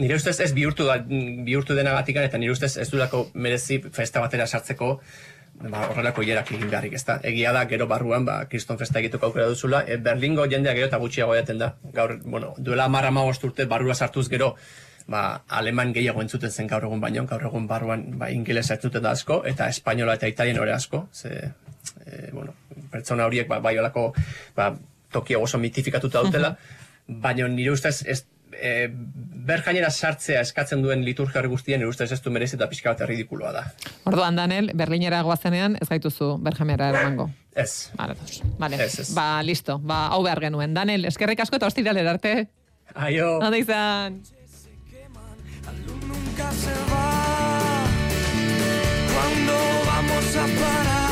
Nire 0.00 0.16
ustez 0.16 0.38
ez 0.40 0.50
bihurtu, 0.56 0.88
da, 0.88 0.96
bihurtu 1.44 1.76
denagatik 1.76 2.16
eta 2.16 2.40
nire 2.40 2.56
ustez 2.56 2.78
ez 2.80 2.88
dudako 2.90 3.26
merezi 3.34 3.82
festa 3.92 4.24
batera 4.24 4.46
sartzeko 4.46 4.96
ba, 5.60 5.88
horrelako 5.90 6.22
hierak 6.22 6.50
egin 6.52 6.70
beharrik, 6.70 6.94
ezta. 6.98 7.18
Egia 7.22 7.52
da, 7.56 7.64
gero 7.70 7.86
barruan, 7.90 8.24
ba, 8.24 8.38
kriston 8.50 8.78
festa 8.80 9.00
egiteko 9.00 9.30
aukera 9.30 9.46
duzula, 9.50 9.84
e, 9.86 9.96
Berlingo 9.96 10.46
jendea 10.50 10.74
gero 10.76 10.88
eta 10.90 11.00
gutxiago 11.02 11.36
jaten 11.36 11.60
da. 11.62 11.74
Gaur, 11.94 12.18
bueno, 12.24 12.54
duela 12.58 12.88
marra 12.88 13.10
urte 13.10 13.66
barrua 13.66 13.94
sartuz 13.94 14.28
gero, 14.28 14.54
ba, 15.06 15.44
aleman 15.48 15.92
gehiago 15.92 16.22
entzuten 16.22 16.50
zen 16.50 16.66
gaur 16.66 16.84
egun 16.84 17.00
baino, 17.00 17.26
gaur 17.26 17.42
egun 17.42 17.66
barruan 17.66 18.18
ba, 18.18 18.30
ingelesa 18.30 18.74
entzuten 18.74 19.02
da 19.02 19.10
asko, 19.10 19.42
eta 19.44 19.68
espainola 19.68 20.14
eta 20.14 20.28
italien 20.28 20.58
ore 20.58 20.72
asko, 20.72 21.08
ze, 21.12 21.52
e, 22.06 22.30
bueno, 22.32 22.54
pertsona 22.90 23.26
horiek 23.26 23.48
ba, 23.48 23.60
bai 23.60 23.78
olako, 23.78 24.12
ba, 24.56 24.74
tokia 25.12 25.38
oso 25.38 25.58
mitifikatuta 25.58 26.22
dutela, 26.24 26.56
baina 27.06 27.48
nire 27.48 27.70
ustez 27.70 28.02
ez, 28.06 28.24
e, 28.60 28.88
berjainera 29.44 29.90
sartzea 29.90 30.40
eskatzen 30.44 30.82
duen 30.82 31.04
liturgia 31.04 31.40
hori 31.40 31.50
guztien, 31.52 31.80
nire 31.80 31.90
ustez 31.90 32.10
ez 32.12 32.20
du 32.24 32.32
merezi 32.34 32.56
eta 32.56 32.68
pixka 32.70 32.92
bat 32.92 33.04
erridikuloa 33.06 33.52
da. 33.52 33.64
Orduan, 34.08 34.36
Daniel, 34.36 34.70
Berlinera 34.74 35.22
goazenean 35.26 35.78
ez 35.80 35.88
gaituzu 35.90 36.34
Berjaimera 36.44 36.88
eramango. 36.94 37.28
Ez. 37.54 37.90
Vale, 37.98 38.16
dos. 38.20 38.40
Vale. 38.58 38.80
Ez, 38.82 38.98
ez. 39.04 39.08
Ba, 39.14 39.42
listo. 39.42 39.78
Ba, 39.78 40.06
hau 40.14 40.22
behar 40.24 40.40
genuen. 40.48 40.74
Daniel, 40.74 41.04
eskerrik 41.10 41.44
asko 41.44 41.60
eta 41.60 41.70
ostiralera 41.70 42.16
arte. 42.16 42.48
Aio. 42.94 43.38
Ondo 43.38 43.56
izan. 43.56 44.22
¿Cuándo 49.14 49.54
vamos 49.86 50.36
a 50.36 50.46
parar? 50.60 51.03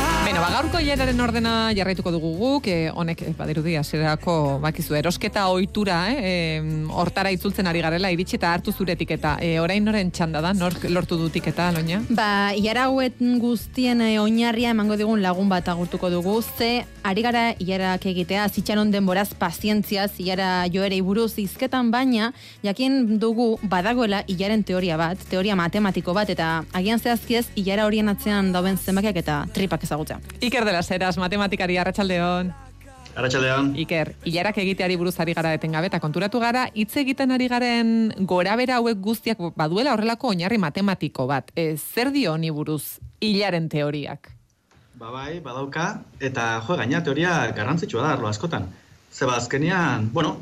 Ba, 0.43 0.49
gaurko 0.51 0.79
hileraren 0.83 1.21
ordena 1.23 1.51
jarraituko 1.71 2.11
dugu 2.11 2.33
guk, 2.35 2.65
eh, 2.67 2.89
honek 2.91 3.21
eh, 3.23 3.29
badirudi 3.37 3.77
hasierako 3.79 4.33
bakizu 4.59 4.97
erosketa 4.99 5.45
ohitura, 5.47 5.99
eh, 6.19 6.59
hortara 6.91 7.31
itzultzen 7.31 7.69
ari 7.71 7.79
garela, 7.79 8.11
iritsi 8.11 8.35
eta 8.35 8.49
hartu 8.51 8.73
zuretik 8.75 9.13
eta 9.15 9.37
eh, 9.39 9.53
orain 9.63 9.87
noren 9.87 10.11
txanda 10.11 10.41
da, 10.43 10.51
nork 10.51 10.83
lortu 10.91 11.15
dutik 11.21 11.47
eta, 11.53 11.69
loina? 11.71 12.01
Ba, 12.09 12.51
iara 12.59 12.89
hauet 12.89 13.23
guztien 13.39 14.03
eh, 14.03 14.17
oinarria 14.19 14.73
emango 14.75 14.99
digun 14.99 15.23
lagun 15.23 15.47
bat 15.47 15.71
agurtuko 15.71 16.11
dugu, 16.11 16.35
ze 16.43 16.83
ari 17.07 17.23
gara 17.23 17.45
iarak 17.63 18.09
egitea, 18.11 18.49
zitxanon 18.51 18.91
denboraz 18.91 19.29
pazientziaz, 19.39 20.11
iara 20.19 20.67
joerei 20.67 20.99
buruz 20.99 21.37
izketan 21.39 21.87
baina, 21.95 22.33
jakin 22.67 23.15
dugu 23.15 23.53
badagoela 23.63 24.25
ilaren 24.27 24.67
teoria 24.67 24.99
bat, 24.99 25.23
teoria 25.31 25.55
matematiko 25.55 26.11
bat, 26.11 26.35
eta 26.35 26.65
agian 26.75 26.99
zehazkiez, 26.99 27.45
ilara 27.55 27.87
horien 27.87 28.11
atzean 28.11 28.51
dauden 28.51 28.75
zenbakiak 28.75 29.23
eta 29.23 29.45
tripak 29.55 29.87
ezagutzea. 29.87 30.32
Iker 30.41 30.65
de 30.65 30.73
las 30.73 30.91
Heras, 30.91 31.17
matematikari 31.17 31.77
arratsaldeon. 31.77 32.53
Arratxaldean, 33.15 33.75
Iker, 33.77 34.15
hilarak 34.25 34.57
egiteari 34.57 34.95
buruz 34.97 35.19
ari 35.21 35.35
gara 35.37 35.53
etengabe 35.53 35.85
eta 35.91 35.99
konturatu 36.01 36.39
gara, 36.41 36.67
hitz 36.73 36.95
egiten 36.97 37.31
ari 37.31 37.47
garen 37.47 38.13
gorabera 38.25 38.79
hauek 38.81 38.97
guztiak 38.97 39.37
baduela 39.55 39.93
horrelako 39.93 40.33
oinarri 40.33 40.57
matematiko 40.57 41.27
bat. 41.29 41.51
E, 41.55 41.75
zer 41.77 42.09
dio 42.11 42.33
honi 42.33 42.49
buruz 42.49 42.97
hilaren 43.21 43.69
teoriak? 43.69 44.33
ba 45.03 45.09
bai, 45.11 45.39
badauka, 45.43 45.85
eta 46.23 46.61
jo, 46.63 46.77
gaina 46.79 47.01
teoria 47.03 47.35
garrantzitsua 47.55 48.05
da 48.05 48.11
arlo 48.15 48.29
askotan. 48.29 48.69
Zeba 49.11 49.35
azkenean, 49.35 50.09
bueno, 50.13 50.37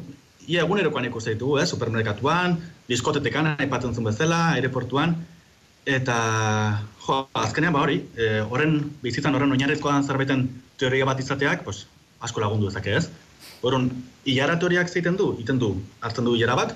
ia 0.47 0.61
egunerokoan 0.65 1.07
ikusten 1.07 1.33
ditugu, 1.33 1.57
eh, 1.59 1.65
supermerkatuan, 1.65 2.57
diskotetekan 2.89 3.55
aipatzen 3.55 3.95
zuen 3.95 4.11
bezala, 4.11 4.41
aireportuan, 4.57 5.15
eta 5.85 6.17
jo, 7.05 7.17
azkenean 7.33 7.73
ba 7.73 7.81
hori, 7.85 7.99
eh, 8.17 8.41
horren 8.49 8.77
bizitzan 9.01 9.35
horren 9.35 9.51
oinarrizkoa 9.51 9.97
den 9.97 10.07
zerbaiten 10.07 10.47
teoria 10.77 11.05
bat 11.05 11.19
izateak, 11.19 11.63
pues, 11.63 11.85
asko 12.19 12.41
lagundu 12.43 12.69
dezake 12.69 12.95
ez. 12.97 13.09
Horren, 13.61 13.89
hilara 14.25 14.57
teoriak 14.59 14.89
zeiten 14.89 15.17
du, 15.17 15.35
iten 15.41 15.59
du, 15.59 15.75
hartzen 16.01 16.25
du 16.25 16.35
hilara 16.35 16.55
bat, 16.55 16.75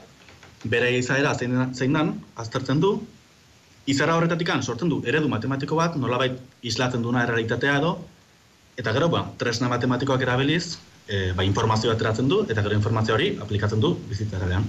bere 0.66 0.90
izaera 0.98 1.36
zein, 1.36 1.58
zein 1.74 1.94
dan, 1.94 2.16
aztertzen 2.42 2.82
du, 2.82 2.96
izara 3.86 4.16
horretatik 4.18 4.50
sortzen 4.62 4.90
du 4.90 5.04
eredu 5.06 5.30
matematiko 5.30 5.76
bat, 5.76 5.96
nolabait 5.96 6.40
islatzen 6.64 7.02
duna 7.02 7.24
errealitatea 7.24 7.78
edo, 7.78 8.00
eta 8.78 8.92
gero, 8.92 9.10
ba, 9.10 9.26
tresna 9.38 9.70
matematikoak 9.70 10.22
erabiliz, 10.22 10.78
e, 11.08 11.34
ba, 11.34 11.44
informazioa 11.44 11.94
ateratzen 11.94 12.28
du, 12.28 12.44
eta 12.50 12.62
gero 12.62 12.76
informazio 12.76 13.14
hori 13.14 13.38
aplikatzen 13.42 13.80
du 13.80 13.96
bizitzaren. 14.10 14.66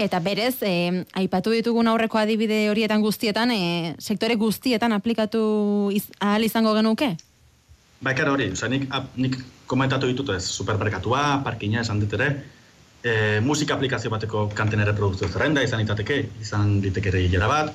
Eta 0.00 0.16
berez, 0.24 0.62
eh, 0.64 1.04
aipatu 1.12 1.52
ditugun 1.52 1.88
aurreko 1.90 2.16
adibide 2.16 2.70
horietan 2.70 3.02
guztietan, 3.04 3.50
eh, 3.52 3.94
sektore 4.00 4.34
guztietan 4.40 4.94
aplikatu 4.96 5.90
iz, 5.92 6.06
ahal 6.18 6.46
izango 6.46 6.72
genuke? 6.72 7.10
Ba, 8.00 8.14
ekar 8.14 8.30
hori, 8.32 8.46
oza, 8.54 8.70
nik, 8.72 8.86
ap, 8.96 9.10
nik 9.20 9.36
komentatu 9.68 10.08
ditut 10.08 10.30
ez, 10.32 10.40
supermerkatua, 10.48 11.42
parkina 11.44 11.82
esan 11.82 12.00
dit 12.00 12.14
ere, 12.16 12.28
e, 13.04 13.40
musika 13.44 13.74
aplikazio 13.76 14.08
bateko 14.10 14.46
kanten 14.56 14.80
erreprodukzio 14.80 15.28
zerrenda 15.28 15.60
izan 15.62 15.82
litateke, 15.82 16.16
izan 16.40 16.78
liteke 16.80 17.12
ere 17.12 17.20
hilera 17.26 17.48
bat, 17.50 17.74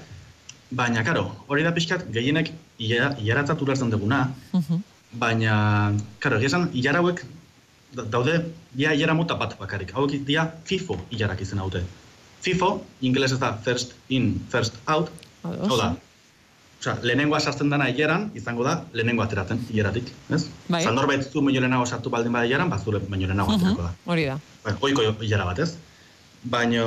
baina, 0.72 1.04
karo, 1.06 1.28
hori 1.48 1.62
da 1.62 1.74
pixkat 1.76 2.08
gehienek 2.10 2.50
hilaratzat 2.80 3.62
ulertzen 3.62 3.94
duguna, 3.94 4.24
baina, 5.14 5.94
karo, 6.18 6.42
egia 6.42 6.50
esan, 6.50 6.72
hilara 6.74 7.04
hauek 7.06 7.22
da- 7.94 8.08
daude, 8.18 8.40
dia 8.74 8.98
hilera 8.98 9.14
mota 9.14 9.38
bat 9.38 9.54
bakarrik, 9.62 9.94
hauek 9.94 10.26
dia 10.26 10.48
FIFO 10.66 10.98
hilarak 11.12 11.46
izan 11.46 11.62
haute. 11.62 11.84
FIFO, 12.46 12.76
ingeles 13.02 13.34
ez 13.34 13.40
da 13.42 13.56
first 13.66 13.96
in, 14.14 14.36
first 14.54 14.78
out, 14.86 15.10
hau 15.44 15.78
da, 15.80 15.96
Osea, 16.86 17.00
lehenengoa 17.02 17.40
sartzen 17.40 17.72
dana 17.72 17.88
hileran, 17.90 18.28
izango 18.38 18.66
da, 18.68 18.76
lehenengoa 18.94 19.26
ateratzen 19.26 19.62
hileratik, 19.72 20.12
ez? 20.36 20.44
Bai. 20.68 20.84
Osa, 20.84 20.92
norbait 20.94 21.24
zu 21.26 21.42
baino 21.42 21.64
lehenago 21.64 21.88
sartu 21.90 22.12
baldin 22.14 22.36
bada 22.36 22.46
hileran, 22.46 22.70
ba, 22.70 22.78
zure 22.78 23.00
baino 23.08 23.26
lehenago 23.26 23.56
aterako 23.56 23.88
da. 23.88 23.94
Hori 24.14 24.28
da. 24.30 24.36
Ba, 24.66 24.76
oiko 24.86 25.08
hilera 25.26 25.48
bat, 25.48 25.64
ez? 25.66 25.72
Baina, 26.56 26.86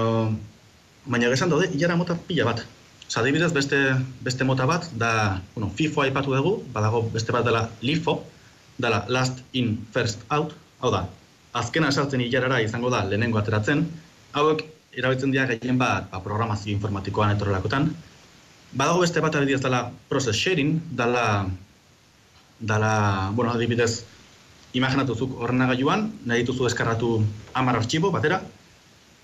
baina 1.06 1.32
esan 1.34 1.50
daude, 1.50 1.70
hilera 1.74 1.98
mota 1.98 2.14
pila 2.28 2.46
bat. 2.52 2.62
Osa, 3.08 3.24
adibidez, 3.24 3.50
beste, 3.56 3.80
beste 4.22 4.46
mota 4.46 4.68
bat, 4.70 4.86
da, 5.02 5.12
bueno, 5.56 5.72
FIFO 5.74 6.06
aipatu 6.06 6.36
dugu, 6.36 6.54
badago 6.74 7.02
beste 7.14 7.34
bat 7.34 7.46
dela 7.48 7.66
LIFO, 7.82 8.20
dela 8.78 9.02
last 9.08 9.42
in, 9.52 9.74
first 9.96 10.22
out, 10.30 10.54
hau 10.78 10.94
da, 10.94 11.06
azkena 11.58 11.90
sartzen 11.90 12.22
hilerara 12.22 12.62
izango 12.62 12.94
da 12.94 13.02
lehenengo 13.08 13.42
ateratzen, 13.42 13.88
hauek 14.38 14.62
erabiltzen 14.98 15.32
dira 15.32 15.46
gehien 15.46 15.78
bat 15.78 16.10
ba, 16.10 16.20
programazio 16.24 16.74
informatikoan 16.74 17.36
etorrelakotan, 17.36 17.92
Badago 18.68 19.00
beste 19.00 19.20
bat 19.24 19.34
adibidez 19.34 19.62
dela 19.64 19.86
process 20.10 20.36
sharing, 20.36 20.74
dela, 20.92 21.48
dela, 22.60 23.30
bueno, 23.32 23.54
adibidez, 23.54 24.04
imaginatuzuk 24.76 25.38
ordenagailuan, 25.40 26.10
nahi 26.28 26.44
dituzu 26.44 26.66
deskarratu 26.68 27.14
hamar 27.56 27.78
artxibo 27.78 28.10
batera, 28.12 28.42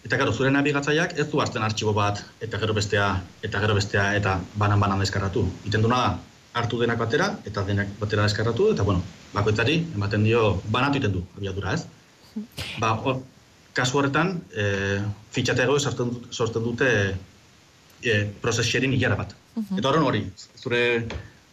eta 0.05 0.17
gero 0.21 0.33
zure 0.33 0.53
nabigatzaileak 0.55 1.13
ez 1.21 1.27
du 1.29 1.43
hartzen 1.45 1.67
artxibo 1.67 1.93
bat, 1.93 2.23
eta 2.41 2.61
gero 2.63 2.77
bestea, 2.79 3.11
eta 3.45 3.61
gero 3.61 3.77
bestea, 3.77 4.07
eta 4.17 4.39
banan-banan 4.57 5.05
deskarratu. 5.05 5.45
Iten 5.69 5.85
duna 5.85 6.01
da, 6.01 6.17
hartu 6.63 6.81
denak 6.81 7.03
batera, 7.05 7.29
eta 7.45 7.67
denak 7.69 7.93
batera 8.01 8.25
deskarratu, 8.25 8.71
eta 8.73 8.89
bueno, 8.89 9.05
bakoitzari 9.35 9.77
ematen 9.93 10.25
dio, 10.25 10.55
banatu 10.73 11.03
iten 11.03 11.19
du, 11.19 11.25
abiadura 11.37 11.77
ez. 11.77 11.85
Ba, 12.81 12.95
hor, 12.97 13.21
kasu 13.75 13.99
horretan, 13.99 14.37
e, 14.55 15.01
fitxatego 15.35 15.79
sortzen, 15.81 16.13
sortzen 16.31 16.63
dute 16.63 16.91
e, 18.03 18.19
process 18.43 18.67
sharing 18.69 18.95
hilara 18.95 19.19
bat. 19.19 19.35
Eta 19.55 19.89
horren 19.91 20.07
hori, 20.07 20.23
zure, 20.59 20.83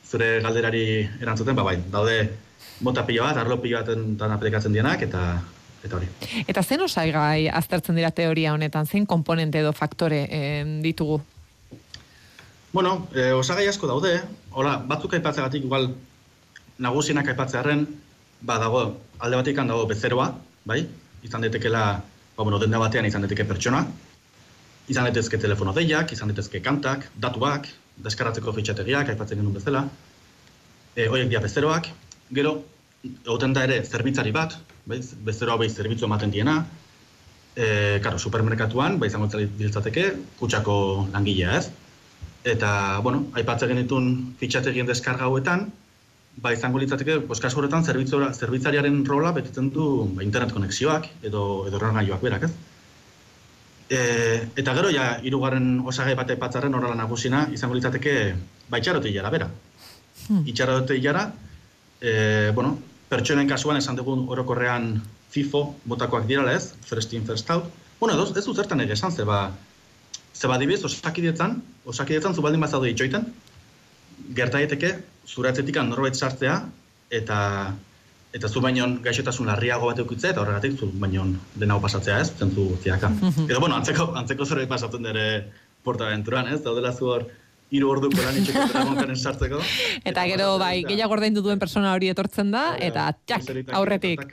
zure 0.08 0.30
galderari 0.44 0.86
erantzuten, 1.22 1.58
ba 1.58 1.66
bai, 1.66 1.78
daude 1.94 2.18
mota 2.86 3.06
pila 3.06 3.30
bat, 3.30 3.42
arlo 3.42 3.58
pila 3.62 3.82
baten 3.82 4.34
aplikatzen 4.38 4.74
dienak, 4.74 5.04
eta 5.08 5.26
eta 5.82 5.98
hori. 5.98 6.08
Eta 6.46 6.62
zen 6.62 6.84
osaigai 6.86 7.48
aztertzen 7.50 7.98
dira 7.98 8.12
teoria 8.14 8.54
honetan, 8.54 8.86
zein 8.86 9.08
komponente 9.10 9.62
edo 9.64 9.74
faktore 9.74 10.28
eh, 10.30 10.64
ditugu? 10.84 11.18
Bueno, 12.72 13.08
e, 13.16 13.32
osagai 13.36 13.66
asko 13.68 13.90
daude, 13.90 14.14
hola, 14.52 14.78
batzuk 14.88 15.18
aipatzegatik 15.18 15.66
igual 15.66 15.90
nagusienak 16.82 17.34
aipatzearen, 17.34 17.84
ba, 18.42 18.58
dago, 18.62 18.86
alde 19.20 19.42
batik 19.42 19.58
dago 19.58 19.88
bezeroa, 19.90 20.30
bai? 20.70 20.86
Izan 21.26 21.44
daitekeela, 21.46 21.84
ba, 22.36 22.44
bueno, 22.44 22.60
denda 22.60 22.80
batean 22.82 23.06
izan 23.06 23.26
daiteke 23.26 23.46
pertsona, 23.50 23.86
izan 24.91 25.08
daitezke 25.08 25.39
telefono 25.41 25.74
deiak, 25.78 26.12
izan 26.15 26.32
daitezke 26.32 26.62
kantak, 26.63 27.08
datuak, 27.22 27.67
deskaratzeko 28.02 28.54
fitxategiak, 28.56 29.12
aipatzen 29.13 29.39
genuen 29.41 29.58
bezala, 29.58 29.86
e, 30.96 31.08
horiek 31.08 31.30
dira 31.32 31.41
bezeroak, 31.44 31.89
gero, 32.34 32.56
egoten 33.04 33.54
da 33.56 33.65
ere 33.67 33.82
zerbitzari 33.84 34.34
bat, 34.36 34.58
bai? 34.86 35.02
bezeroa 35.28 35.58
bai 35.62 35.70
zerbitzu 35.70 36.08
ematen 36.08 36.34
diena, 36.34 36.58
e, 37.56 38.00
karo, 38.04 38.20
supermerkatuan, 38.20 38.98
bai 39.00 39.12
izango 39.12 39.30
ditzateke, 39.60 40.08
kutsako 40.39 40.76
langilea 41.13 41.58
ez, 41.60 41.67
eta, 42.56 42.72
bueno, 43.06 43.28
aipatzen 43.38 43.74
genitun 43.74 44.12
fitxategien 44.39 44.89
deskarga 44.89 45.28
hauetan, 45.30 45.70
ba 46.38 46.54
izango 46.54 46.80
litzateke, 46.80 47.20
pues, 47.28 47.39
kasu 47.44 47.60
horretan 47.60 47.84
zerbitzariaren 47.84 49.04
rola 49.06 49.32
betetzen 49.36 49.70
du 49.74 49.88
ba, 50.15 50.24
internet 50.24 50.54
konexioak 50.56 51.10
edo 51.22 51.67
edo 51.67 51.78
ordenagailuak 51.78 52.22
berak, 52.22 52.48
ez? 52.48 52.52
E, 53.91 54.00
eta 54.56 54.74
gero 54.78 54.91
ja 54.96 55.17
hirugarren 55.20 55.82
osagai 55.84 56.15
bate 56.15 56.38
patzarren 56.39 56.76
horrela 56.78 56.96
nagusina 56.96 57.44
izango 57.52 57.76
litzateke 57.76 58.13
ba 58.70 58.80
itxarote 58.80 59.12
bera. 59.12 59.50
Hmm. 60.30 60.48
Itxarote 60.48 60.96
e, 62.02 62.52
bueno, 62.56 62.80
pertsonen 63.10 63.48
kasuan 63.48 63.78
esan 63.78 63.96
dugun 63.96 64.28
orokorrean 64.30 65.02
FIFO 65.30 65.76
botakoak 65.86 66.26
dirala 66.28 66.54
ez, 66.54 66.74
first 66.86 67.13
in, 67.13 67.26
first 67.26 67.50
out. 67.52 67.65
Bueno, 68.00 68.15
edo, 68.15 68.34
ez 68.36 68.46
du 68.46 68.54
zertan 68.54 68.80
ere 68.82 68.94
esan, 68.94 69.12
zeba, 69.12 69.52
zeba 70.34 70.58
dibiz, 70.58 70.84
osakidetzan, 70.84 71.62
osakidetzan 71.86 72.34
zu 72.34 72.41
baldin 72.41 72.62
bazaude 72.62 72.89
itxoiten, 72.89 73.28
gerta 74.36 74.58
daiteke 74.58 74.96
zuratzetik 75.28 75.78
norbait 75.86 76.16
sartzea 76.16 76.62
eta 77.10 77.40
eta 78.34 78.48
zu 78.48 78.62
bainon 78.64 79.02
gaixotasun 79.04 79.48
larriago 79.52 79.88
bat 79.90 80.00
eukitzea 80.00 80.32
eta 80.32 80.42
horregatik 80.42 80.80
zu 80.80 80.88
bainon 80.94 81.36
dena 81.56 81.80
pasatzea, 81.80 82.20
ez? 82.22 82.32
Zentzu 82.40 82.78
ziaka. 82.84 83.10
Mhm. 83.10 83.50
Edo 83.50 83.60
bueno, 83.60 83.76
antzeko 83.76 84.14
antzeko 84.16 84.46
zerbait 84.46 84.70
pasatzen 84.70 85.04
dere 85.04 85.52
Portaventuran, 85.84 86.48
ez? 86.48 86.62
Daudela 86.64 86.94
zu 86.94 87.10
hor 87.10 87.26
hiru 87.72 87.90
orduko 87.90 88.22
lan 88.22 88.38
itxeko 88.38 89.16
sartzeko. 89.16 89.60
Eta 90.10 90.28
gero 90.28 90.58
bai, 90.60 90.84
gehiago 90.88 91.16
ordaindu 91.18 91.42
duen 91.42 91.60
persona 91.60 91.94
hori 91.96 92.12
etortzen 92.12 92.52
da 92.52 92.76
eta 92.80 93.12
txak 93.26 93.74
aurretik. 93.80 94.24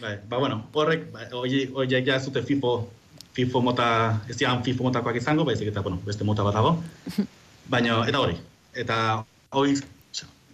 Bai, 0.00 0.16
ba 0.28 0.38
bueno, 0.38 0.62
horrek 0.72 1.10
bai, 1.12 1.26
hoi 1.32 1.68
hoi 1.74 1.86
ja 1.88 2.20
zute 2.20 2.42
FIFO 2.42 2.88
FIFO 3.36 3.60
mota, 3.62 4.20
ez 4.28 4.36
dian 4.36 4.62
FIFO 4.64 4.84
motakoak 4.88 5.16
izango, 5.16 5.44
baizik 5.44 5.68
eta 5.68 5.82
bueno, 5.84 6.00
beste 6.04 6.24
mota 6.24 6.42
bat 6.42 6.56
dago. 6.56 6.76
Baina 7.72 8.00
eta 8.08 8.20
hori, 8.20 8.36
eta 8.74 8.96
hori 9.50 9.76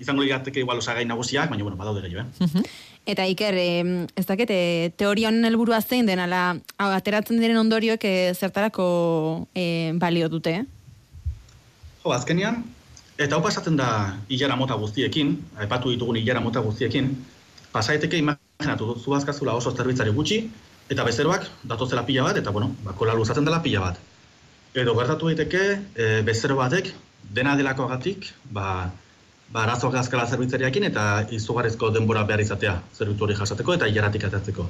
izango 0.01 0.23
ligateke 0.23 0.61
igual 0.61 0.79
osagai 0.79 1.05
nagusiak, 1.09 1.51
baina 1.51 1.65
bueno, 1.65 1.77
badaude 1.77 2.03
gehiago, 2.05 2.29
eh? 2.29 2.63
Eta 3.07 3.25
Iker, 3.31 3.55
eh, 3.55 4.07
ez 4.17 4.27
dakit, 4.27 4.51
eh, 4.51 4.91
teorion 4.99 5.45
helburua 5.45 5.81
zein 5.81 6.07
den, 6.07 6.19
ala, 6.19 6.59
ateratzen 6.77 7.39
diren 7.41 7.57
ondorioek 7.57 8.05
eh, 8.05 8.35
zertarako 8.35 9.47
eh, 9.55 9.93
balio 9.95 10.29
dute, 10.29 10.57
eh? 10.61 10.65
Jo, 12.03 12.13
azkenian, 12.13 12.65
eta 13.17 13.37
hau 13.37 13.43
pasatzen 13.43 13.79
da 13.79 13.89
hilara 14.29 14.57
mota 14.57 14.75
guztiekin, 14.75 15.37
aipatu 15.57 15.95
ditugun 15.95 16.19
hilara 16.21 16.43
mota 16.45 16.61
guztiekin, 16.61 17.15
pasaiteke 17.73 18.19
imaginatu 18.19 18.97
zu 19.01 19.15
azkazula 19.15 19.55
oso 19.55 19.73
zerbitzari 19.73 20.13
gutxi, 20.13 20.43
eta 20.91 21.05
bezeroak 21.05 21.49
datozela 21.65 22.05
pila 22.07 22.29
bat, 22.29 22.37
eta 22.43 22.51
bueno, 22.51 22.75
bakola 22.85 23.15
luzatzen 23.15 23.49
dela 23.49 23.63
pila 23.63 23.89
bat. 23.89 23.99
Edo 24.77 24.93
gertatu 24.99 25.31
daiteke, 25.31 25.63
e, 25.97 26.07
bezero 26.23 26.57
batek 26.59 26.93
dena 27.33 27.57
delako 27.57 27.87
agatik, 27.89 28.31
ba, 28.51 28.91
ba 29.53 29.65
arazoak 29.65 29.99
azkala 30.03 30.27
zerbitzariakin 30.27 30.89
eta 30.91 31.07
izugarrizko 31.39 31.91
denbora 31.95 32.25
behar 32.29 32.43
izatea 32.45 32.77
zerbitzu 32.95 33.25
hori 33.25 33.39
jasateko 33.41 33.75
eta 33.75 33.89
hilaratik 33.91 34.25
atatzeko. 34.29 34.69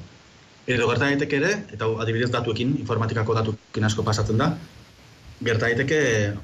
Edo 0.66 0.88
gerta 0.90 1.06
daiteke 1.06 1.38
ere, 1.38 1.52
eta 1.76 1.86
adibidez 2.02 2.30
datuekin, 2.34 2.74
informatikako 2.80 3.36
datuekin 3.38 3.86
asko 3.86 4.02
pasatzen 4.02 4.42
da, 4.42 4.50
gerta 5.44 5.68
daiteke 5.68 6.00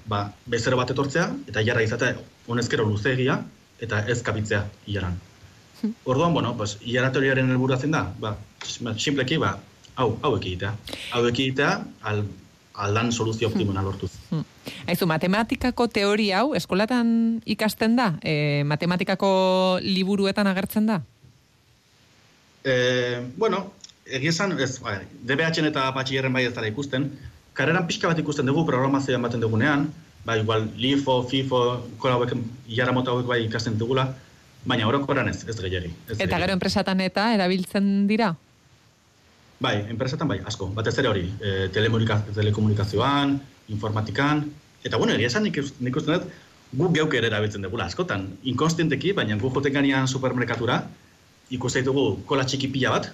ba, 0.06 0.28
bezero 0.46 0.78
bat 0.78 0.92
etortzea 0.94 1.26
eta 1.48 1.64
hilara 1.64 1.82
izatea 1.82 2.14
honezkero 2.46 2.86
luzeegia 2.86 3.40
eta 3.82 4.04
ez 4.06 4.20
kapitzea 4.22 4.62
hilaran. 4.86 5.18
Orduan, 6.06 6.32
bueno, 6.34 6.56
pues, 6.56 6.76
hilaratoriaren 6.86 7.50
helburua 7.50 7.78
zen 7.78 7.96
da, 7.96 8.04
ba, 8.22 8.36
simpleki, 8.62 9.40
ba, 9.42 9.56
hau, 9.96 10.12
hau 10.22 10.36
ekitea. 10.36 10.70
Hau 11.16 11.22
ekitea, 11.26 11.72
al, 12.10 12.22
aldan 12.86 13.10
soluzio 13.12 13.50
optimuna 13.50 13.80
hmm. 13.80 13.88
lortuz. 13.90 14.12
Hmm. 14.32 14.46
Aizu, 14.88 15.04
matematikako 15.04 15.90
teoria 15.92 16.40
hau 16.40 16.54
eskolatan 16.56 17.42
ikasten 17.44 17.98
da? 17.98 18.14
E, 18.24 18.64
matematikako 18.64 19.28
liburuetan 19.84 20.48
agertzen 20.48 20.88
da? 20.88 21.02
E, 22.64 23.20
bueno, 23.36 23.66
egizan, 24.08 24.56
ez, 24.56 24.78
ba, 24.80 24.96
DBH 25.28 25.68
eta 25.68 25.90
batxillerren 25.92 26.32
bai 26.32 26.46
ez 26.48 26.54
dara 26.56 26.70
ikusten, 26.70 27.10
kareran 27.52 27.84
pixka 27.86 28.08
bat 28.08 28.24
ikusten 28.24 28.48
dugu 28.48 28.64
programazioa 28.64 29.20
ematen 29.20 29.44
dugunean, 29.44 29.90
ba, 30.24 30.38
igual, 30.40 30.70
LIFO, 30.80 31.22
FIFO, 31.28 31.62
kola 32.00 32.16
hauek, 32.16 32.32
jara 32.72 32.96
mota 32.96 33.12
hauek 33.12 33.28
bai 33.28 33.42
ikasten 33.44 33.76
dugula, 33.76 34.08
baina 34.64 34.88
orokoran 34.88 35.28
ez, 35.28 35.42
ez 35.44 35.58
gehiagi. 35.60 35.92
Eta 36.16 36.40
gero 36.40 36.56
enpresatan 36.56 37.04
eta 37.04 37.32
erabiltzen 37.36 38.06
dira? 38.08 38.32
Bai, 39.62 39.76
enpresetan 39.92 40.30
bai, 40.30 40.40
asko. 40.46 40.72
Batez 40.74 40.96
ere 40.98 41.10
hori, 41.10 41.28
e, 41.38 41.68
telekomunikazioan, 41.74 43.36
informatikan, 43.72 44.44
eta 44.84 44.98
bueno, 45.00 45.16
egia 45.16 45.30
esan 45.32 45.46
nik, 45.48 45.58
nik 45.80 45.96
uste 45.96 46.18
dut, 46.18 46.28
gu 46.72 46.88
geuk 46.96 47.14
ere 47.18 47.28
erabiltzen 47.28 47.64
dugula 47.64 47.88
askotan. 47.90 48.28
Inkonstienteki, 48.52 49.12
baina 49.16 49.36
gu 49.40 49.50
joten 49.52 49.74
ganean 49.74 50.08
supermerkatura, 50.08 50.82
ikusten 51.52 51.84
ditugu 51.84 52.22
kola 52.28 52.46
txiki 52.48 52.70
pila 52.72 52.94
bat, 52.96 53.10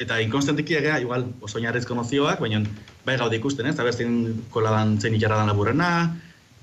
eta 0.00 0.20
inkonstienteki 0.24 0.78
ega, 0.80 0.98
igual, 1.04 1.26
oso 1.44 1.60
inarrezko 1.60 1.96
nozioak, 1.96 2.40
baina 2.40 2.62
bai 3.06 3.16
gaude 3.20 3.40
ikusten, 3.40 3.68
ez? 3.68 3.76
Zabertzen 3.76 4.44
kola 4.52 4.72
dan 4.76 4.96
zen 5.00 5.16
ikarra 5.16 5.40
dan 5.40 5.52
laburrena, 5.52 5.90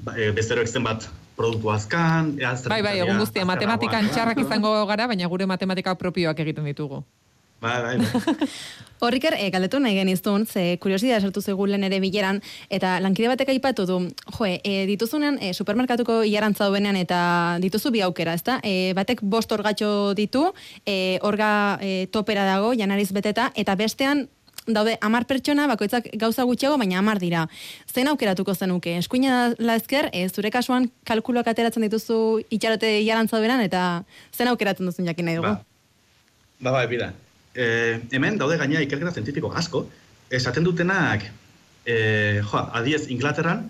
ba, 0.05 0.15
e, 0.17 0.31
bezero 0.35 0.61
eksten 0.65 0.85
bat 0.85 1.07
produktu 1.37 1.71
azkan, 1.73 2.35
Bai, 2.69 2.81
bai, 2.85 2.99
egun 3.01 3.17
guztia, 3.21 3.45
matematikan 3.45 4.09
txarrak 4.13 4.41
izango 4.45 4.73
gara, 4.89 5.07
baina 5.09 5.29
gure 5.29 5.49
matematika 5.49 5.95
propioak 5.97 6.39
egiten 6.45 6.69
ditugu. 6.69 7.01
Bai, 7.63 7.82
bai, 7.82 7.97
bai. 7.97 8.47
Horriker, 9.04 9.36
e, 9.36 9.49
galdetu 9.52 9.80
nahi 9.84 9.95
geniztun, 9.95 10.45
ze 10.47 10.78
kuriosidea 10.84 11.19
sartu 11.19 11.41
zegulen 11.41 11.84
ere 11.84 11.99
bileran, 12.04 12.41
eta 12.71 12.97
lankide 13.04 13.30
batek 13.32 13.54
aipatu 13.54 13.86
du, 13.88 13.97
jo, 14.36 14.47
e, 14.47 14.76
dituzunean 14.88 15.39
e, 15.43 15.54
supermerkatuko 15.56 16.21
iarantza 16.28 16.69
duenean 16.71 16.99
eta 16.99 17.23
dituzu 17.63 17.91
bi 17.95 18.04
aukera, 18.04 18.36
ezta? 18.39 18.60
E, 18.63 18.93
batek 18.95 19.23
bost 19.23 19.52
orgatxo 19.56 20.13
ditu, 20.19 20.45
e, 20.86 21.17
orga 21.23 21.49
e, 21.82 22.08
topera 22.12 22.45
dago, 22.47 22.71
janariz 22.80 23.12
beteta, 23.15 23.49
eta 23.56 23.76
bestean 23.80 24.28
daude 24.67 24.95
amar 25.04 25.26
pertsona, 25.28 25.67
bakoitzak 25.67 26.08
gauza 26.19 26.45
gutxiago, 26.47 26.78
baina 26.80 26.99
amar 26.99 27.19
dira. 27.19 27.47
Zein 27.91 28.08
aukeratuko 28.12 28.56
zenuke? 28.56 28.95
Eskuina 29.02 29.49
la 29.60 29.76
ezker, 29.80 30.08
e, 30.15 30.30
zure 30.30 30.52
kasuan 30.52 30.88
kalkuloak 31.08 31.52
ateratzen 31.52 31.84
dituzu 31.88 32.21
itxarote 32.47 32.95
iarantza 33.02 33.43
duenean, 33.43 33.63
eta 33.67 33.84
zen 34.32 34.52
aukeratzen 34.52 34.88
duzun 34.88 35.12
jakin 35.12 35.32
nahi 35.32 35.43
dugu? 35.43 35.54
Ba, 36.63 36.71
ba, 36.71 36.80
bai, 36.80 37.13
e, 37.55 38.01
hemen 38.11 38.37
daude 38.37 38.57
gaina 38.57 38.81
ikerketa 38.81 39.13
zientifiko 39.13 39.51
asko, 39.53 39.85
esaten 40.29 40.65
dutenak, 40.65 41.25
e, 41.85 42.41
joa, 42.41 42.67
adiez, 42.79 43.07
Inglaterran, 43.13 43.69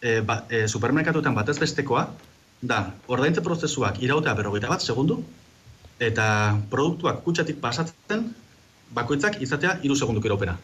e, 0.00 0.20
ba, 0.20 0.44
e, 0.48 0.66
supermerkatuetan 0.68 1.36
batez 1.36 1.58
bestekoa, 1.60 2.08
da, 2.60 2.80
ordaintze 3.08 3.44
prozesuak 3.44 4.02
irautea 4.04 4.34
berrogeita 4.36 4.68
bat 4.68 4.84
segundu, 4.84 5.20
eta 6.00 6.26
produktuak 6.72 7.22
kutsatik 7.24 7.60
pasatzen, 7.60 8.30
bakoitzak 8.96 9.40
izatea 9.44 9.78
iru 9.86 9.96
segunduk 9.96 10.24
iraupena. 10.26 10.56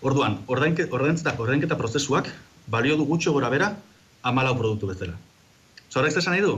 Orduan, 0.00 0.38
ordainketa, 0.48 1.34
ordainketa 1.36 1.76
prozesuak 1.76 2.30
balio 2.70 2.96
du 2.96 3.04
gutxo 3.04 3.34
gora 3.34 3.50
bera 3.52 3.74
amalau 4.22 4.54
produktu 4.56 4.88
bezala. 4.88 5.18
Zorrek 5.90 6.16
esan 6.16 6.36
nahi 6.36 6.44
du? 6.44 6.54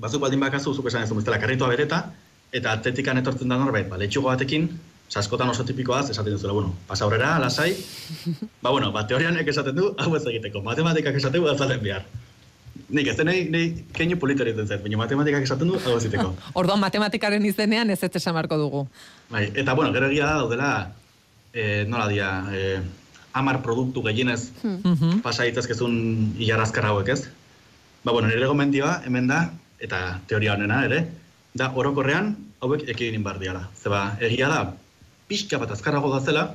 Bazuk 0.00 0.20
baldin 0.24 0.40
bakazu, 0.40 0.74
zuk 0.74 0.88
esan 0.88 1.04
ez 1.04 1.10
du, 1.10 1.20
karritua 1.24 1.68
bereta, 1.68 2.06
eta 2.52 2.76
atletikan 2.76 3.18
etortzen 3.18 3.50
da 3.50 3.58
norbait, 3.58 3.88
ba, 3.88 3.98
letxugo 4.00 4.28
batekin, 4.30 4.68
saskotan 5.08 5.50
oso 5.50 5.64
tipikoa, 5.64 6.02
esaten 6.10 6.34
duzuela, 6.34 6.54
bueno, 6.54 6.74
pasa 6.86 7.04
aurrera, 7.04 7.38
lasai, 7.38 7.72
ba, 8.62 8.70
bueno, 8.70 8.92
ba, 8.92 9.06
teorian 9.06 9.36
esaten 9.38 9.76
du, 9.76 9.92
hau 9.98 10.14
ez 10.16 10.24
egiteko, 10.26 10.62
matematikak 10.62 11.16
esaten 11.16 11.42
du, 11.42 11.50
azalen 11.50 11.82
behar. 11.82 12.06
Nik 12.92 13.08
ez 13.10 13.16
nahi, 13.24 13.46
nahi 13.50 13.70
keinu 13.94 14.18
politori 14.20 14.52
den 14.54 14.68
zait, 14.68 14.82
baina 14.82 15.00
matematikak 15.00 15.46
esaten 15.46 15.70
du, 15.70 15.78
hau 15.78 15.96
ez 15.96 16.04
egiteko. 16.04 16.34
Orduan, 16.60 16.80
matematikaren 16.82 17.44
izenean 17.46 17.90
ez 17.90 18.02
ez 18.02 18.12
esan 18.14 18.34
marko 18.36 18.58
dugu. 18.60 18.86
Bai, 19.30 19.48
eta, 19.54 19.74
bueno, 19.74 19.92
gero 19.96 20.10
egia 20.10 20.30
da, 20.30 20.38
daudela, 20.44 20.70
e, 21.52 21.84
nola 21.88 22.08
dia, 22.12 22.30
e, 22.52 22.78
amar 23.36 23.60
produktu 23.62 24.00
gehienez 24.06 24.48
hmm. 24.62 25.20
pasa 25.20 25.44
itazkezun 25.44 25.96
hilarazkar 26.40 26.86
hauek 26.88 27.10
ez. 27.12 27.20
Ba, 28.02 28.12
bueno, 28.12 28.30
nire 28.30 28.48
gomendioa, 28.48 29.00
hemen 29.04 29.28
da, 29.28 29.42
eta 29.82 30.20
teoria 30.30 30.54
honena 30.54 30.82
ere, 30.86 31.02
da 31.56 31.72
orokorrean 31.76 32.34
hauek 32.60 32.88
ekidin 32.88 33.24
bar 33.24 33.38
diala. 33.42 33.68
Zeba, 33.76 34.16
egia 34.20 34.48
da, 34.48 34.62
pixka 35.28 35.58
bat 35.58 35.70
azkarrago 35.74 36.10
da 36.12 36.20
zela, 36.20 36.46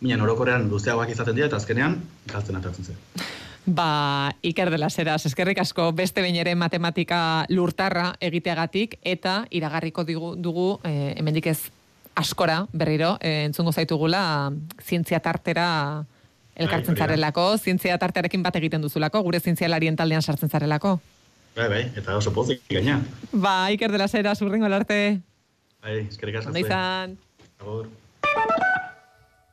minan 0.00 0.20
orokorrean 0.26 0.68
luzeagoak 0.70 1.10
izaten 1.14 1.36
dira, 1.36 1.48
eta 1.48 1.60
azkenean 1.60 2.00
galtzen 2.30 2.58
atatzen 2.58 2.92
zen. 2.92 3.02
Ba, 3.66 4.32
Iker 4.46 4.70
de 4.70 4.78
las 4.78 4.98
Heras, 4.98 5.26
eskerrik 5.26 5.58
asko 5.58 5.90
beste 5.92 6.22
behin 6.22 6.36
ere 6.38 6.54
matematika 6.54 7.46
lurtarra 7.50 8.12
egiteagatik 8.22 9.00
eta 9.02 9.40
iragarriko 9.50 10.04
digu, 10.06 10.34
dugu 10.38 10.68
eh, 10.84 11.16
hemendik 11.16 11.48
ez 11.50 11.58
askora 12.14 12.66
berriro 12.72 13.16
eh, 13.20 13.42
entzungo 13.48 13.72
zaitugula 13.72 14.52
zientzia 14.80 15.18
tartera 15.18 16.04
elkartzen 16.54 16.94
Bai, 16.94 16.94
hori 16.94 17.00
da. 17.00 17.06
zarelako, 17.06 17.48
zientzia 17.58 17.98
tartearekin 17.98 18.42
bat 18.46 18.54
egiten 18.56 18.86
duzulako, 18.86 19.24
gure 19.26 19.40
zientzialarien 19.40 19.96
taldean 19.96 20.22
sartzen 20.22 20.48
zarelako. 20.48 21.00
Bai, 21.56 21.68
bai, 21.68 21.82
eta 21.96 22.14
oso 22.16 22.32
pozik 22.32 22.62
gaina. 22.70 23.00
Ba, 23.32 23.72
Iker 23.72 23.90
de 23.90 23.98
las 23.98 24.14
Heras, 24.14 24.40
urrengo 24.42 24.66
arte. 24.66 25.20
Bai, 25.86 26.00
eskerrik 26.10 26.40
asko. 26.40 26.50
Ondo 26.50 26.58
izan. 26.58 27.12
Agur. 27.60 27.86